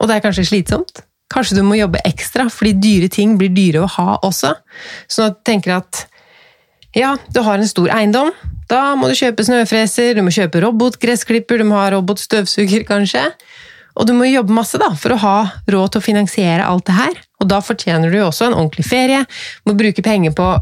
Og 0.00 0.10
det 0.10 0.16
er 0.16 0.24
kanskje 0.24 0.48
slitsomt. 0.48 1.04
Kanskje 1.30 1.58
du 1.58 1.62
må 1.66 1.78
jobbe 1.78 2.02
ekstra, 2.06 2.48
fordi 2.52 2.74
dyre 2.82 3.10
ting 3.12 3.36
blir 3.38 3.52
dyre 3.54 3.84
å 3.84 3.92
ha 3.96 4.18
også. 4.26 4.52
Sånn 5.10 5.30
at 5.30 5.38
du 5.38 5.46
tenker 5.46 5.76
at 5.78 6.04
ja, 6.94 7.14
du 7.34 7.40
har 7.42 7.58
en 7.58 7.70
stor 7.70 7.90
eiendom. 7.94 8.30
Da 8.70 8.94
må 8.98 9.10
du 9.10 9.16
kjøpe 9.18 9.44
snøfreser, 9.46 10.14
du 10.16 10.22
må 10.24 10.32
kjøpe 10.34 10.62
robotgressklipper, 10.64 11.60
du 11.60 11.68
må 11.68 11.78
ha 11.78 11.88
robotstøvsuger, 11.94 12.86
kanskje. 12.88 13.26
Og 13.94 14.08
du 14.08 14.14
må 14.16 14.26
jobbe 14.26 14.54
masse 14.54 14.78
da, 14.80 14.90
for 14.98 15.14
å 15.14 15.20
ha 15.22 15.36
råd 15.70 15.94
til 15.94 16.02
å 16.02 16.04
finansiere 16.04 16.66
alt 16.66 16.86
det 16.88 16.96
her. 16.98 17.18
Og 17.44 17.50
da 17.52 17.60
fortjener 17.60 18.08
du 18.08 18.16
jo 18.18 18.28
også 18.30 18.48
en 18.48 18.56
ordentlig 18.56 18.86
ferie. 18.88 19.20
Må 19.68 19.76
bruke 19.76 20.04
penger 20.04 20.34
på 20.36 20.52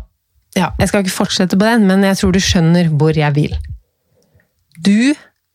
Ja, 0.52 0.74
jeg 0.76 0.90
skal 0.90 1.00
ikke 1.00 1.14
fortsette 1.14 1.56
på 1.56 1.64
den, 1.64 1.86
men 1.88 2.02
jeg 2.04 2.18
tror 2.18 2.34
du 2.34 2.42
skjønner 2.42 2.90
hvor 2.92 3.16
jeg 3.16 3.32
vil. 3.32 3.54
Du 4.84 5.14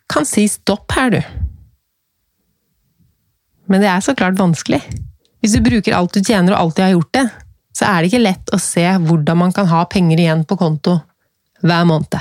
kan 0.10 0.26
si 0.26 0.48
stopp 0.50 0.96
her, 0.96 1.12
du. 1.14 1.20
Men 3.70 3.84
det 3.84 3.92
er 3.92 4.02
så 4.02 4.16
klart 4.18 4.40
vanskelig. 4.40 4.80
Hvis 5.44 5.54
du 5.54 5.62
bruker 5.62 5.94
alt 5.94 6.16
du 6.16 6.24
tjener 6.24 6.56
og 6.56 6.64
alltid 6.64 6.86
har 6.86 6.96
gjort 6.96 7.14
det, 7.14 7.26
så 7.78 7.86
er 7.92 8.00
det 8.00 8.10
ikke 8.10 8.24
lett 8.24 8.54
å 8.56 8.62
se 8.62 8.88
hvordan 9.06 9.42
man 9.44 9.54
kan 9.54 9.70
ha 9.70 9.84
penger 9.86 10.24
igjen 10.24 10.42
på 10.50 10.58
konto 10.58 10.96
hver 11.62 11.86
måned. 11.86 12.18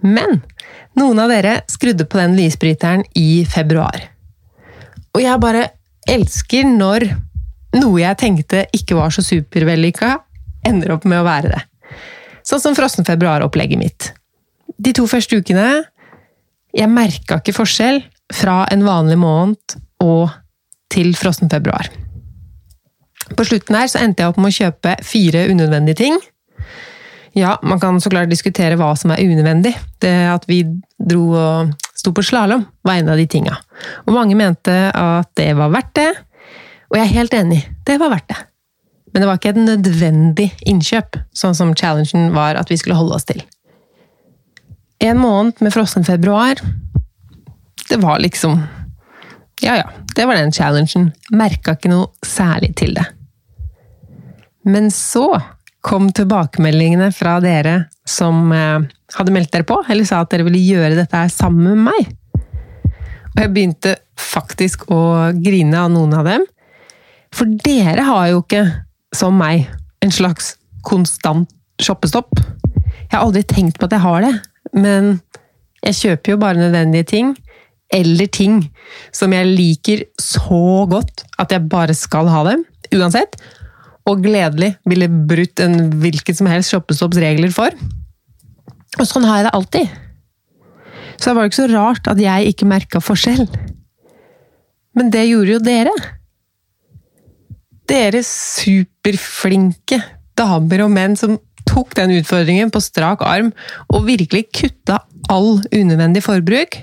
Men 0.00 0.40
noen 0.96 1.20
av 1.20 1.32
dere 1.32 1.58
skrudde 1.68 2.06
på 2.08 2.22
den 2.22 2.38
lysbryteren 2.38 3.04
i 3.18 3.44
februar. 3.44 4.06
Og 5.12 5.20
jeg 5.24 5.42
bare 5.42 5.68
elsker 6.10 6.68
når 6.68 7.08
noe 7.76 8.00
jeg 8.00 8.18
tenkte 8.20 8.64
ikke 8.76 8.96
var 8.98 9.12
så 9.14 9.24
supervellykka, 9.24 10.12
ender 10.66 10.94
opp 10.96 11.04
med 11.08 11.20
å 11.20 11.26
være 11.26 11.52
det. 11.52 11.62
Sånn 12.46 12.62
som 12.62 12.76
frossen 12.78 13.06
februar-opplegget 13.06 13.80
mitt. 13.80 14.10
De 14.78 14.92
to 14.94 15.06
første 15.08 15.38
ukene 15.40 15.86
Jeg 16.76 16.92
merka 16.92 17.38
ikke 17.40 17.54
forskjell 17.56 18.02
fra 18.36 18.66
en 18.68 18.82
vanlig 18.84 19.16
måned 19.16 19.76
og 20.04 20.28
til 20.92 21.14
frossen 21.16 21.48
februar. 21.48 21.88
På 23.32 23.46
slutten 23.48 23.78
her 23.78 23.88
så 23.88 24.02
endte 24.02 24.22
jeg 24.22 24.32
opp 24.32 24.40
med 24.42 24.52
å 24.52 24.56
kjøpe 24.58 24.92
fire 25.06 25.46
unødvendige 25.48 26.02
ting. 26.02 26.18
Ja, 27.36 27.56
man 27.62 27.80
kan 27.80 27.96
så 28.00 28.12
klart 28.12 28.28
diskutere 28.28 28.76
hva 28.76 28.92
som 28.96 29.14
er 29.14 29.24
unødvendig. 29.24 29.72
Det 30.04 30.14
at 30.34 30.44
vi 30.48 30.62
dro 31.00 31.24
og 31.32 31.72
sto 32.06 32.14
på 32.14 32.22
slalåm, 32.22 32.64
var 32.86 33.00
en 33.00 33.08
av 33.10 33.18
de 33.18 33.26
tinga. 33.26 33.56
Og 34.06 34.14
mange 34.14 34.36
mente 34.38 34.74
at 34.94 35.32
det 35.34 35.50
var 35.58 35.72
verdt 35.74 35.94
det. 35.98 36.12
Og 36.86 37.00
jeg 37.00 37.02
er 37.02 37.16
helt 37.16 37.34
enig, 37.34 37.64
det 37.86 37.98
var 37.98 38.12
verdt 38.14 38.28
det. 38.30 38.38
Men 39.10 39.22
det 39.22 39.28
var 39.30 39.40
ikke 39.40 39.52
et 39.54 39.58
nødvendig 39.58 40.46
innkjøp, 40.70 41.18
sånn 41.34 41.56
som 41.56 41.74
challengen 41.74 42.30
var 42.36 42.58
at 42.60 42.70
vi 42.70 42.78
skulle 42.78 42.98
holde 42.98 43.16
oss 43.16 43.26
til. 43.26 43.42
En 45.02 45.18
måned 45.18 45.58
med 45.64 45.74
frossen 45.74 46.06
februar, 46.06 46.62
det 47.88 47.98
var 48.02 48.22
liksom 48.22 48.60
Ja 49.64 49.76
ja, 49.78 49.86
det 50.14 50.26
var 50.28 50.36
den 50.36 50.52
challengen. 50.52 51.10
Merka 51.32 51.74
ikke 51.74 51.90
noe 51.90 52.10
særlig 52.22 52.74
til 52.76 52.92
det. 52.94 53.06
Men 54.68 54.90
så 54.92 55.30
kom 55.80 56.10
tilbakemeldingene 56.12 57.08
fra 57.14 57.38
dere 57.40 57.86
som 58.04 58.52
eh, 58.52 58.84
hadde 59.16 59.32
meldt 59.34 59.52
dere 59.54 59.66
på, 59.68 59.78
eller 59.88 60.06
sa 60.08 60.22
at 60.22 60.32
dere 60.32 60.46
ville 60.46 60.62
gjøre 60.62 60.96
dette 60.98 61.16
her 61.16 61.32
sammen 61.32 61.72
med 61.72 61.88
meg. 61.90 62.12
Og 63.36 63.42
jeg 63.42 63.52
begynte 63.52 63.94
faktisk 64.20 64.86
å 64.92 65.00
grine 65.36 65.80
av 65.80 65.90
noen 65.92 66.14
av 66.16 66.28
dem. 66.28 66.44
For 67.36 67.48
dere 67.64 68.04
har 68.06 68.30
jo 68.32 68.42
ikke, 68.44 68.64
som 69.16 69.36
meg, 69.36 69.66
en 70.04 70.12
slags 70.12 70.54
konstant 70.86 71.50
shoppestopp. 71.82 72.32
Jeg 73.06 73.12
har 73.12 73.24
aldri 73.24 73.44
tenkt 73.48 73.80
på 73.80 73.88
at 73.88 73.96
jeg 73.96 74.04
har 74.04 74.24
det, 74.24 74.32
men 74.76 75.18
jeg 75.84 76.00
kjøper 76.00 76.32
jo 76.32 76.40
bare 76.40 76.60
nødvendige 76.60 77.10
ting. 77.12 77.34
Eller 77.92 78.26
ting 78.32 78.64
som 79.14 79.34
jeg 79.36 79.46
liker 79.46 80.06
så 80.20 80.86
godt 80.90 81.22
at 81.38 81.52
jeg 81.54 81.68
bare 81.70 81.94
skal 81.94 82.30
ha 82.32 82.42
dem, 82.48 82.64
uansett 82.96 83.36
og 84.06 84.22
gledelig 84.22 84.72
ville 84.86 85.08
brutt 85.10 85.60
en 85.62 85.88
hvilken 86.02 86.38
som 86.38 86.48
helst 86.50 86.72
shoppestopps 86.72 87.18
regler 87.22 87.52
for. 87.54 87.74
Og 88.96 89.08
sånn 89.08 89.26
har 89.28 89.40
jeg 89.40 89.48
det 89.48 89.54
alltid. 89.58 89.94
Så 91.16 91.30
det 91.30 91.36
var 91.36 91.46
jo 91.46 91.50
ikke 91.50 91.62
så 91.62 91.70
rart 91.72 92.10
at 92.12 92.20
jeg 92.20 92.52
ikke 92.52 92.68
merka 92.68 93.00
forskjell. 93.02 93.46
Men 94.96 95.10
det 95.12 95.26
gjorde 95.28 95.56
jo 95.56 95.62
dere. 95.64 95.94
Dere 97.86 98.22
superflinke 98.26 100.00
damer 100.36 100.84
og 100.84 100.92
menn 100.92 101.16
som 101.18 101.38
tok 101.66 101.96
den 101.98 102.14
utfordringen 102.18 102.70
på 102.72 102.82
strak 102.84 103.24
arm 103.26 103.50
og 103.90 104.06
virkelig 104.06 104.46
kutta 104.54 105.00
all 105.32 105.58
unødvendig 105.72 106.22
forbruk. 106.24 106.78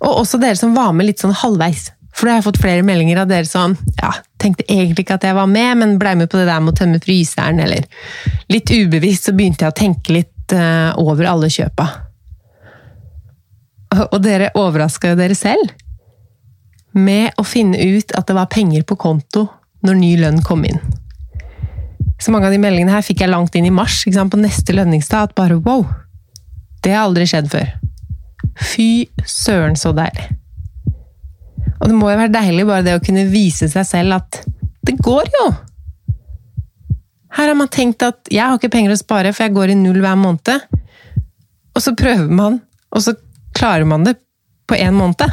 Og 0.00 0.22
også 0.22 0.40
dere 0.40 0.58
som 0.58 0.76
var 0.76 0.92
med 0.96 1.10
litt 1.10 1.22
sånn 1.22 1.36
halvveis. 1.36 1.90
For 2.14 2.26
da 2.26 2.34
har 2.34 2.40
jeg 2.40 2.48
fått 2.48 2.60
flere 2.62 2.84
meldinger 2.84 3.22
av 3.22 3.30
dere 3.30 3.48
som 3.48 3.76
ja, 4.00 4.10
tenkte 4.42 4.66
egentlig 4.66 5.06
ikke 5.06 5.16
at 5.20 5.26
jeg 5.28 5.36
var 5.36 5.48
med, 5.48 5.78
men 5.80 5.98
blei 6.00 6.16
med 6.18 6.30
på 6.30 6.40
det 6.40 6.48
der 6.50 6.60
med 6.60 6.74
å 6.74 6.80
tømme 6.80 7.00
fryseren, 7.02 7.62
eller 7.62 7.86
litt 8.50 8.72
ubevisst 8.72 9.28
så 9.28 9.34
begynte 9.36 9.64
jeg 9.64 9.72
å 9.72 9.78
tenke 9.78 10.16
litt 10.18 10.32
uh, 10.54 10.96
over 11.00 11.28
alle 11.30 11.50
kjøpa. 11.52 11.86
Og 14.10 14.18
dere 14.22 14.52
overraska 14.58 15.12
jo 15.12 15.18
dere 15.18 15.34
selv 15.34 15.72
med 16.94 17.36
å 17.38 17.44
finne 17.46 17.78
ut 17.78 18.12
at 18.18 18.26
det 18.26 18.34
var 18.34 18.50
penger 18.50 18.82
på 18.86 18.98
konto 18.98 19.46
når 19.86 19.98
ny 19.98 20.10
lønn 20.20 20.42
kom 20.46 20.64
inn. 20.66 20.80
Så 22.20 22.34
mange 22.34 22.50
av 22.50 22.54
de 22.54 22.60
meldingene 22.60 22.92
her 22.92 23.04
fikk 23.04 23.22
jeg 23.22 23.32
langt 23.32 23.54
inn 23.56 23.68
i 23.68 23.72
mars, 23.72 24.02
på 24.04 24.40
neste 24.40 24.74
lønningsdag, 24.76 25.30
at 25.30 25.38
bare 25.38 25.56
wow! 25.64 25.86
Det 26.84 26.92
har 26.92 27.06
aldri 27.06 27.26
skjedd 27.28 27.48
før. 27.52 27.70
Fy 28.60 29.08
søren, 29.24 29.76
så 29.76 29.94
deilig. 29.96 30.28
Og 31.80 31.88
det 31.88 31.96
må 31.96 32.10
jo 32.10 32.18
være 32.20 32.34
deilig 32.34 32.66
bare 32.68 32.84
det 32.84 32.98
å 32.98 33.02
kunne 33.04 33.24
vise 33.32 33.70
seg 33.72 33.86
selv 33.88 34.18
at 34.18 34.42
det 34.84 34.98
går 35.00 35.30
jo! 35.38 35.46
Her 37.36 37.50
har 37.52 37.56
man 37.58 37.70
tenkt 37.70 38.02
at 38.02 38.30
jeg 38.32 38.42
har 38.42 38.58
ikke 38.58 38.72
penger 38.72 38.94
å 38.94 38.98
spare, 38.98 39.32
for 39.34 39.46
jeg 39.46 39.54
går 39.54 39.72
i 39.72 39.78
null 39.78 40.00
hver 40.02 40.18
måned. 40.18 40.66
Og 41.76 41.84
så 41.84 41.94
prøver 41.98 42.30
man, 42.34 42.58
og 42.90 43.04
så 43.04 43.14
klarer 43.56 43.86
man 43.88 44.06
det 44.06 44.16
på 44.70 44.78
én 44.78 44.96
måned. 44.96 45.30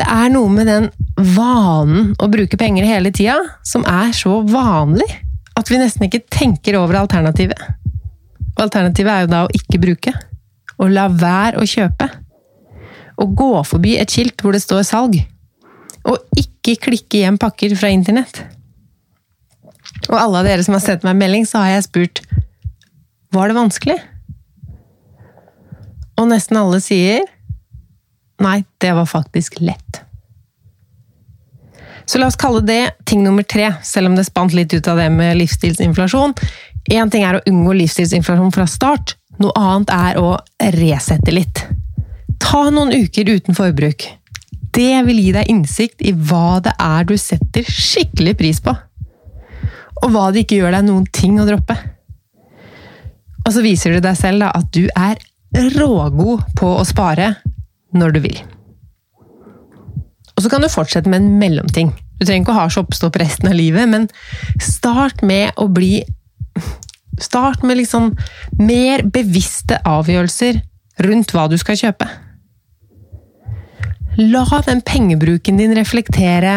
Det 0.00 0.06
er 0.08 0.30
noe 0.32 0.48
med 0.52 0.68
den 0.70 0.88
vanen 1.36 2.14
å 2.16 2.28
bruke 2.32 2.56
penger 2.60 2.86
hele 2.88 3.12
tida 3.12 3.36
som 3.66 3.84
er 3.84 4.14
så 4.16 4.38
vanlig 4.48 5.08
at 5.58 5.68
vi 5.68 5.80
nesten 5.80 6.06
ikke 6.06 6.22
tenker 6.32 6.78
over 6.78 7.02
alternativet. 7.02 7.60
Og 8.54 8.62
alternativet 8.64 9.12
er 9.12 9.26
jo 9.26 9.32
da 9.32 9.42
å 9.44 9.52
ikke 9.56 9.80
bruke. 9.82 10.14
Å 10.80 10.88
la 10.88 11.10
være 11.12 11.60
å 11.60 11.68
kjøpe 11.68 12.08
å 13.20 13.26
gå 13.36 13.50
forbi 13.68 13.98
et 14.00 14.12
skilt 14.12 14.40
hvor 14.40 14.56
det 14.56 14.62
står 14.64 14.86
salg, 14.88 15.18
og 16.08 16.40
ikke 16.40 16.78
klikke 16.86 17.20
hjem 17.20 17.36
pakker 17.40 17.74
fra 17.76 17.90
internett. 17.92 18.40
Og 20.08 20.16
alle 20.16 20.40
av 20.40 20.48
dere 20.48 20.64
som 20.64 20.76
har 20.76 20.84
sendt 20.84 21.04
meg 21.06 21.18
melding, 21.20 21.44
så 21.46 21.64
har 21.64 21.74
jeg 21.76 21.88
spurt 21.90 22.22
var 23.30 23.50
det 23.50 23.54
vanskelig? 23.54 23.98
Og 26.18 26.26
nesten 26.32 26.58
alle 26.58 26.80
sier 26.82 27.22
nei, 28.42 28.62
det 28.82 28.90
var 28.96 29.06
faktisk 29.06 29.60
lett. 29.62 30.00
Så 32.10 32.18
la 32.18 32.26
oss 32.26 32.38
kalle 32.40 32.62
det 32.66 32.96
ting 33.06 33.22
nummer 33.22 33.44
tre, 33.46 33.68
selv 33.86 34.10
om 34.10 34.16
det 34.18 34.26
spant 34.26 34.54
litt 34.56 34.72
ut 34.74 34.88
av 34.90 34.98
det 34.98 35.06
med 35.14 35.36
livsstilsinflasjon. 35.38 36.34
Én 36.90 37.12
ting 37.12 37.22
er 37.22 37.38
å 37.38 37.42
unngå 37.46 37.76
livsstilsinflasjon 37.78 38.50
fra 38.56 38.66
start, 38.66 39.14
noe 39.38 39.54
annet 39.54 39.92
er 39.94 40.18
å 40.18 40.32
resette 40.74 41.30
litt. 41.30 41.62
Ta 42.42 42.66
noen 42.72 42.90
uker 42.96 43.30
uten 43.30 43.54
forbruk. 43.54 44.08
Det 44.74 45.04
vil 45.06 45.20
gi 45.22 45.30
deg 45.36 45.52
innsikt 45.52 46.02
i 46.02 46.10
hva 46.16 46.58
det 46.64 46.74
er 46.82 47.06
du 47.06 47.14
setter 47.20 47.68
skikkelig 47.68 48.34
pris 48.40 48.62
på. 48.64 48.74
Og 50.00 50.12
hva 50.14 50.28
det 50.32 50.44
ikke 50.44 50.60
gjør 50.60 50.76
deg 50.76 50.86
noen 50.86 51.06
ting 51.12 51.40
å 51.40 51.46
droppe. 51.48 51.76
Og 53.46 53.52
så 53.54 53.64
viser 53.64 53.96
du 53.96 54.04
deg 54.04 54.16
selv 54.18 54.44
da, 54.44 54.52
at 54.54 54.68
du 54.74 54.86
er 54.94 55.18
rågod 55.76 56.46
på 56.58 56.70
å 56.78 56.86
spare 56.86 57.34
når 57.96 58.14
du 58.14 58.20
vil. 58.24 58.38
Og 60.36 60.44
så 60.44 60.52
kan 60.52 60.62
du 60.62 60.70
fortsette 60.72 61.10
med 61.10 61.20
en 61.20 61.34
mellomting. 61.40 61.90
Du 62.20 62.24
trenger 62.24 62.44
ikke 62.44 62.54
å 62.54 62.60
ha 62.60 62.70
shoppestopp 62.72 63.18
resten 63.20 63.50
av 63.50 63.56
livet, 63.58 63.88
men 63.90 64.06
start 64.62 65.24
med 65.26 65.52
å 65.60 65.68
bli 65.72 66.00
Start 67.20 67.60
med 67.68 67.76
liksom 67.76 68.14
mer 68.56 69.02
bevisste 69.04 69.76
avgjørelser 69.84 70.62
rundt 71.04 71.34
hva 71.36 71.42
du 71.52 71.56
skal 71.60 71.76
kjøpe. 71.76 72.06
La 74.16 74.44
den 74.64 74.80
pengebruken 74.80 75.60
din 75.60 75.74
reflektere 75.76 76.54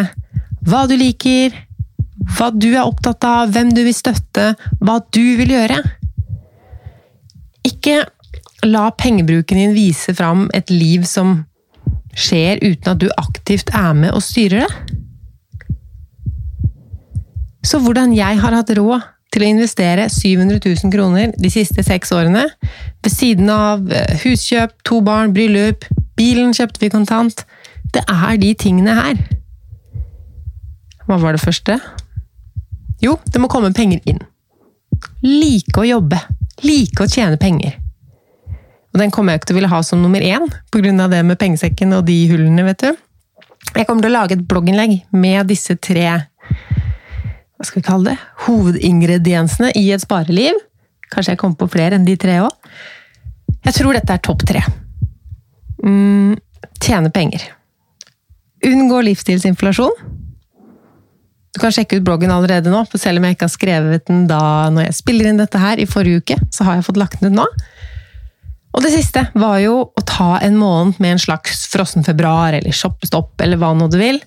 hva 0.64 0.86
du 0.88 0.96
liker, 0.96 1.52
hva 2.32 2.50
du 2.56 2.70
er 2.74 2.86
opptatt 2.86 3.24
av, 3.28 3.52
hvem 3.54 3.74
du 3.76 3.84
vil 3.86 3.96
støtte, 3.96 4.54
hva 4.80 5.00
du 5.14 5.24
vil 5.40 5.54
gjøre. 5.54 5.80
Ikke 7.68 8.04
la 8.64 8.90
pengebruken 8.96 9.60
din 9.60 9.76
vise 9.76 10.16
fram 10.16 10.48
et 10.56 10.72
liv 10.72 11.04
som 11.08 11.42
skjer 12.14 12.62
uten 12.62 12.94
at 12.94 13.02
du 13.02 13.10
aktivt 13.18 13.74
er 13.76 13.96
med 13.98 14.14
og 14.14 14.24
styrer 14.24 14.64
det. 14.64 15.00
Så 17.64 17.80
hvordan 17.80 18.14
jeg 18.16 18.40
har 18.44 18.56
hatt 18.56 18.72
råd 18.76 19.06
til 19.34 19.46
å 19.46 19.50
investere 19.50 20.10
700 20.12 20.60
000 20.62 20.94
kroner 20.94 21.32
de 21.40 21.50
siste 21.50 21.84
seks 21.86 22.12
årene, 22.14 22.44
ved 23.04 23.12
siden 23.12 23.50
av 23.50 23.88
eh, 23.90 24.20
huskjøp, 24.22 24.76
to 24.86 25.00
barn, 25.06 25.34
bryllup, 25.34 25.88
bilen 26.20 26.54
kjøpte 26.54 26.84
vi 26.84 26.92
kontant, 26.94 27.46
det 27.96 28.04
er 28.10 28.38
de 28.42 28.52
tingene 28.60 28.94
her. 29.00 29.24
Hva 31.08 31.18
var 31.24 31.36
det 31.36 31.44
første? 31.44 31.80
Jo, 33.04 33.18
det 33.26 33.42
må 33.42 33.50
komme 33.52 33.74
penger 33.76 34.00
inn. 34.10 34.22
Like 35.24 35.82
å 35.82 35.88
jobbe. 35.88 36.20
Like 36.64 37.04
å 37.04 37.10
tjene 37.10 37.40
penger. 37.42 37.80
Og 38.94 39.02
den 39.02 39.12
kommer 39.12 39.34
jeg 39.34 39.42
ikke 39.42 39.50
til 39.50 39.56
å 39.56 39.60
ville 39.60 39.72
ha 39.72 39.80
som 39.84 40.04
nummer 40.04 40.22
én, 40.22 40.46
pga. 40.72 41.08
det 41.10 41.24
med 41.26 41.40
pengesekken 41.42 41.96
og 41.98 42.06
de 42.06 42.18
hullene, 42.30 42.64
vet 42.64 42.86
du. 42.86 42.92
Jeg 43.74 43.88
kommer 43.88 44.06
til 44.06 44.12
å 44.12 44.20
lage 44.20 44.38
et 44.38 44.46
blogginnlegg 44.48 45.00
med 45.12 45.48
disse 45.50 45.76
tre 45.82 46.06
hva 47.64 47.70
skal 47.70 47.80
vi 47.80 47.88
kalle 47.88 48.12
det, 48.12 48.22
hovedingrediensene 48.44 49.70
i 49.80 49.86
et 49.96 50.04
spareliv. 50.04 50.58
Kanskje 51.14 51.32
jeg 51.32 51.40
kommer 51.40 51.56
på 51.62 51.70
flere 51.72 51.96
enn 51.96 52.04
de 52.04 52.18
tre 52.20 52.42
òg. 52.44 52.52
Jeg 53.64 53.78
tror 53.78 53.96
dette 53.96 54.12
er 54.12 54.20
topp 54.20 54.44
tre. 54.50 54.60
Mm, 55.80 56.34
tjene 56.84 57.12
penger. 57.16 57.46
Unngå 58.68 59.00
livsstilsinflasjon. 59.08 59.96
Du 61.54 61.62
kan 61.62 61.74
sjekke 61.74 62.00
ut 62.00 62.06
bloggen 62.06 62.34
allerede 62.34 62.72
nå, 62.74 62.82
for 62.90 63.02
selv 63.02 63.22
om 63.22 63.28
jeg 63.28 63.36
ikke 63.36 63.46
har 63.46 63.54
skrevet 63.54 64.08
den 64.10 64.26
da 64.30 64.42
når 64.74 64.88
jeg 64.88 65.00
spiller 65.04 65.30
inn 65.30 65.42
dette 65.42 65.62
her 65.62 65.82
i 65.82 65.90
forrige 65.90 66.24
uke, 66.24 66.38
så 66.54 66.66
har 66.66 66.80
jeg 66.80 66.88
fått 66.88 66.98
lagt 67.02 67.22
den 67.22 67.34
ut 67.34 67.44
nå. 67.44 67.48
Og 68.74 68.82
det 68.82 68.90
siste 68.96 69.28
var 69.38 69.60
jo 69.62 69.76
å 69.86 70.04
ta 70.10 70.40
en 70.42 70.58
måned 70.58 70.98
med 71.04 71.16
en 71.16 71.22
slags 71.22 71.68
frossen 71.70 72.06
februar, 72.06 72.56
eller 72.58 72.74
shoppestopp, 72.74 73.36
eller 73.46 73.62
hva 73.62 73.70
nå 73.78 73.86
du 73.94 74.00
vil. 74.02 74.18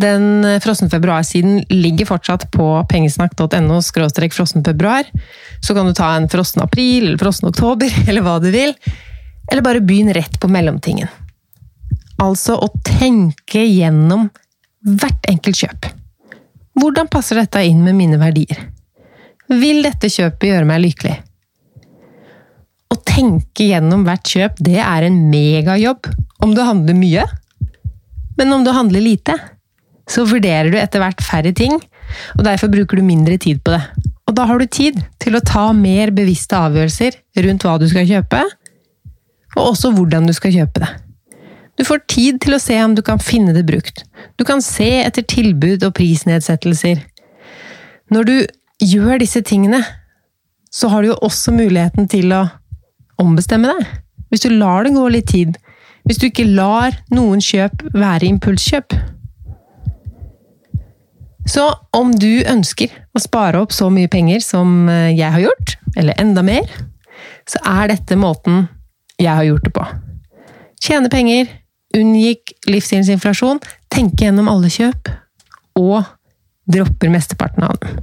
Den 0.00 0.44
eh, 0.44 0.58
frossen 0.60 0.90
februar-siden 0.92 1.62
ligger 1.72 2.08
fortsatt 2.08 2.50
på 2.52 2.66
pengesnakk.no 2.92 3.80
frossen. 3.80 4.64
Så 5.64 5.76
kan 5.76 5.88
du 5.88 5.94
ta 5.96 6.12
en 6.16 6.28
frossen 6.28 6.62
april, 6.62 7.08
eller 7.08 7.20
frossen 7.20 7.48
oktober, 7.48 7.88
eller 8.08 8.24
hva 8.24 8.36
du 8.40 8.50
vil. 8.52 8.76
Eller 9.50 9.64
bare 9.64 9.80
begynn 9.80 10.12
rett 10.12 10.36
på 10.40 10.48
mellomtingen. 10.48 11.08
Altså 12.20 12.58
å 12.60 12.68
tenke 12.84 13.64
gjennom 13.64 14.28
hvert 14.84 15.24
enkelt 15.28 15.56
kjøp. 15.56 15.88
Hvordan 16.80 17.10
passer 17.12 17.36
dette 17.36 17.60
inn 17.66 17.82
med 17.84 17.96
mine 17.98 18.18
verdier? 18.20 18.60
Vil 19.50 19.82
dette 19.84 20.08
kjøpet 20.08 20.48
gjøre 20.48 20.68
meg 20.68 20.80
lykkelig? 20.84 21.16
Å 22.90 22.96
tenke 23.06 23.66
gjennom 23.68 24.04
hvert 24.06 24.26
kjøp, 24.26 24.60
det 24.64 24.78
er 24.80 25.06
en 25.06 25.18
megajobb 25.30 26.08
om 26.40 26.54
du 26.56 26.62
handler 26.64 26.96
mye. 26.96 27.26
Men 28.38 28.54
om 28.56 28.64
du 28.64 28.70
handler 28.72 29.04
lite, 29.04 29.36
så 30.10 30.24
vurderer 30.26 30.70
du 30.72 30.78
etter 30.80 31.02
hvert 31.02 31.20
færre 31.22 31.52
ting, 31.56 31.76
og 32.38 32.46
derfor 32.46 32.72
bruker 32.72 32.98
du 32.98 33.04
mindre 33.06 33.36
tid 33.42 33.60
på 33.66 33.74
det. 33.74 33.82
Og 34.30 34.36
da 34.38 34.46
har 34.48 34.62
du 34.62 34.66
tid 34.70 34.96
til 35.20 35.36
å 35.36 35.44
ta 35.44 35.68
mer 35.76 36.14
bevisste 36.14 36.56
avgjørelser 36.56 37.18
rundt 37.44 37.66
hva 37.66 37.76
du 37.82 37.86
skal 37.90 38.08
kjøpe, 38.08 38.42
og 39.58 39.62
også 39.72 39.92
hvordan 39.96 40.30
du 40.30 40.34
skal 40.36 40.54
kjøpe 40.54 40.82
det. 40.86 40.90
Du 41.78 41.84
får 41.86 42.02
tid 42.10 42.40
til 42.44 42.56
å 42.56 42.60
se 42.60 42.76
om 42.84 42.94
du 42.96 43.02
kan 43.04 43.20
finne 43.22 43.54
det 43.56 43.64
brukt. 43.68 44.04
Du 44.36 44.44
kan 44.44 44.62
se 44.64 44.88
etter 45.04 45.24
tilbud 45.24 45.84
og 45.86 45.94
prisnedsettelser. 45.96 47.00
Når 48.10 48.28
du 48.28 48.36
gjør 48.82 49.20
disse 49.22 49.42
tingene, 49.46 49.82
så 50.70 50.90
har 50.90 51.02
du 51.02 51.10
jo 51.10 51.20
også 51.26 51.54
muligheten 51.54 52.08
til 52.10 52.32
å 52.34 52.44
ombestemme 53.20 53.70
deg. 53.70 53.86
Hvis 54.30 54.44
du 54.44 54.52
lar 54.54 54.86
det 54.86 54.94
gå 54.94 55.06
litt 55.10 55.30
tid. 55.30 55.56
Hvis 56.06 56.20
du 56.20 56.28
ikke 56.28 56.48
lar 56.48 56.94
noen 57.12 57.42
kjøp 57.44 57.82
være 57.94 58.28
impulskjøp. 58.30 58.94
Så 61.50 61.64
om 61.96 62.12
du 62.14 62.44
ønsker 62.46 62.92
å 63.16 63.22
spare 63.22 63.60
opp 63.60 63.72
så 63.74 63.88
mye 63.90 64.10
penger 64.10 64.42
som 64.44 64.88
eh, 64.88 65.10
jeg 65.16 65.34
har 65.34 65.42
gjort, 65.48 65.74
eller 65.98 66.18
enda 66.22 66.44
mer, 66.46 66.68
så 67.48 67.58
er 67.66 67.90
dette 67.90 68.18
måten 68.20 68.68
jeg 69.18 69.32
har 69.32 69.46
gjort 69.48 69.66
det 69.66 69.72
på. 69.74 69.86
Tjene 70.80 71.10
penger, 71.12 71.48
unngikk 71.96 72.54
livsstilsinflasjon, 72.70 73.60
tenke 73.90 74.26
gjennom 74.26 74.48
alle 74.50 74.70
kjøp, 74.72 75.10
og 75.80 76.04
dropper 76.70 77.12
mesteparten 77.12 77.66
av 77.66 77.78
dem. 77.82 78.00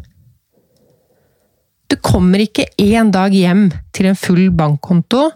Du 1.87 1.95
kommer 2.03 2.41
ikke 2.43 2.67
én 2.83 3.13
dag 3.15 3.31
hjem 3.31 3.69
til 3.95 4.09
en 4.09 4.19
full 4.19 4.49
bankkonto 4.51 5.29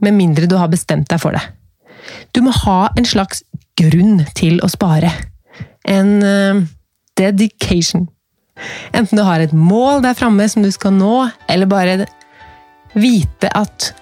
med 0.00 0.16
mindre 0.16 0.48
du 0.48 0.56
har 0.56 0.70
bestemt 0.72 1.10
deg 1.10 1.20
for 1.20 1.36
det. 1.36 1.42
Du 2.32 2.40
må 2.44 2.54
ha 2.62 2.88
en 2.96 3.04
slags 3.04 3.42
grunn 3.76 4.22
til 4.36 4.56
å 4.64 4.70
spare. 4.72 5.10
En 5.84 6.16
uh, 6.24 6.62
dedication. 7.20 8.08
Enten 8.96 9.20
du 9.20 9.24
har 9.24 9.44
et 9.44 9.52
mål 9.56 10.00
der 10.04 10.16
framme 10.16 10.48
som 10.48 10.64
du 10.64 10.70
skal 10.72 10.96
nå, 10.96 11.28
eller 11.48 11.68
bare 11.68 12.08
vite 12.96 13.52
at 13.56 13.92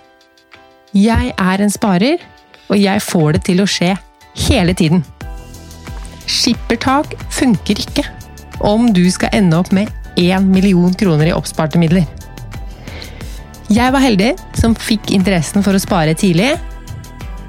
jeg 0.96 1.34
er 1.34 1.62
en 1.62 1.72
sparer, 1.74 2.22
og 2.68 2.76
jeg 2.78 3.02
får 3.04 3.36
det 3.36 3.42
til 3.48 3.62
å 3.62 3.68
skje 3.68 3.94
hele 4.48 4.74
tiden. 4.76 5.04
Skippertak 6.28 7.16
funker 7.32 7.80
ikke 7.80 8.04
om 8.64 8.90
du 8.92 9.04
skal 9.12 9.32
ende 9.36 9.58
opp 9.58 9.72
med 9.72 9.90
1 10.18 10.48
million 10.50 10.94
kroner 10.98 11.30
i 11.30 11.34
oppsparte 11.36 11.80
midler. 11.80 12.06
Jeg 13.68 13.92
var 13.92 14.00
heldig 14.00 14.32
som 14.56 14.76
fikk 14.76 15.12
interessen 15.12 15.64
for 15.64 15.76
å 15.76 15.82
spare 15.82 16.16
tidlig, 16.16 16.54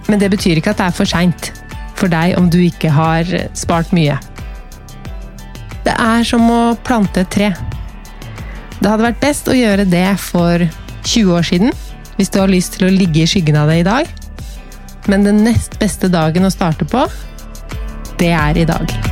men 0.09 0.19
det 0.19 0.31
betyr 0.33 0.59
ikke 0.59 0.73
at 0.73 0.81
det 0.81 0.89
er 0.89 0.97
for 0.97 1.09
seint 1.09 1.51
for 1.99 2.11
deg 2.11 2.37
om 2.39 2.47
du 2.51 2.59
ikke 2.63 2.91
har 2.95 3.27
spart 3.57 3.91
mye. 3.95 4.15
Det 5.83 5.95
er 5.95 6.23
som 6.27 6.43
å 6.51 6.75
plante 6.85 7.23
et 7.23 7.31
tre. 7.33 7.49
Det 8.79 8.87
hadde 8.87 9.03
vært 9.09 9.23
best 9.23 9.49
å 9.51 9.55
gjøre 9.55 9.87
det 9.89 10.07
for 10.21 10.63
20 11.03 11.35
år 11.35 11.47
siden, 11.47 11.75
hvis 12.15 12.31
du 12.31 12.39
har 12.39 12.51
lyst 12.51 12.77
til 12.77 12.87
å 12.87 12.93
ligge 12.93 13.23
i 13.23 13.27
skyggen 13.27 13.59
av 13.59 13.71
det 13.71 13.81
i 13.81 13.87
dag. 13.87 14.18
Men 15.09 15.23
den 15.25 15.39
nest 15.41 15.79
beste 15.81 16.05
dagen 16.13 16.45
å 16.45 16.51
starte 16.53 16.85
på, 16.85 17.07
det 18.21 18.29
er 18.29 18.61
i 18.61 18.67
dag. 18.69 19.08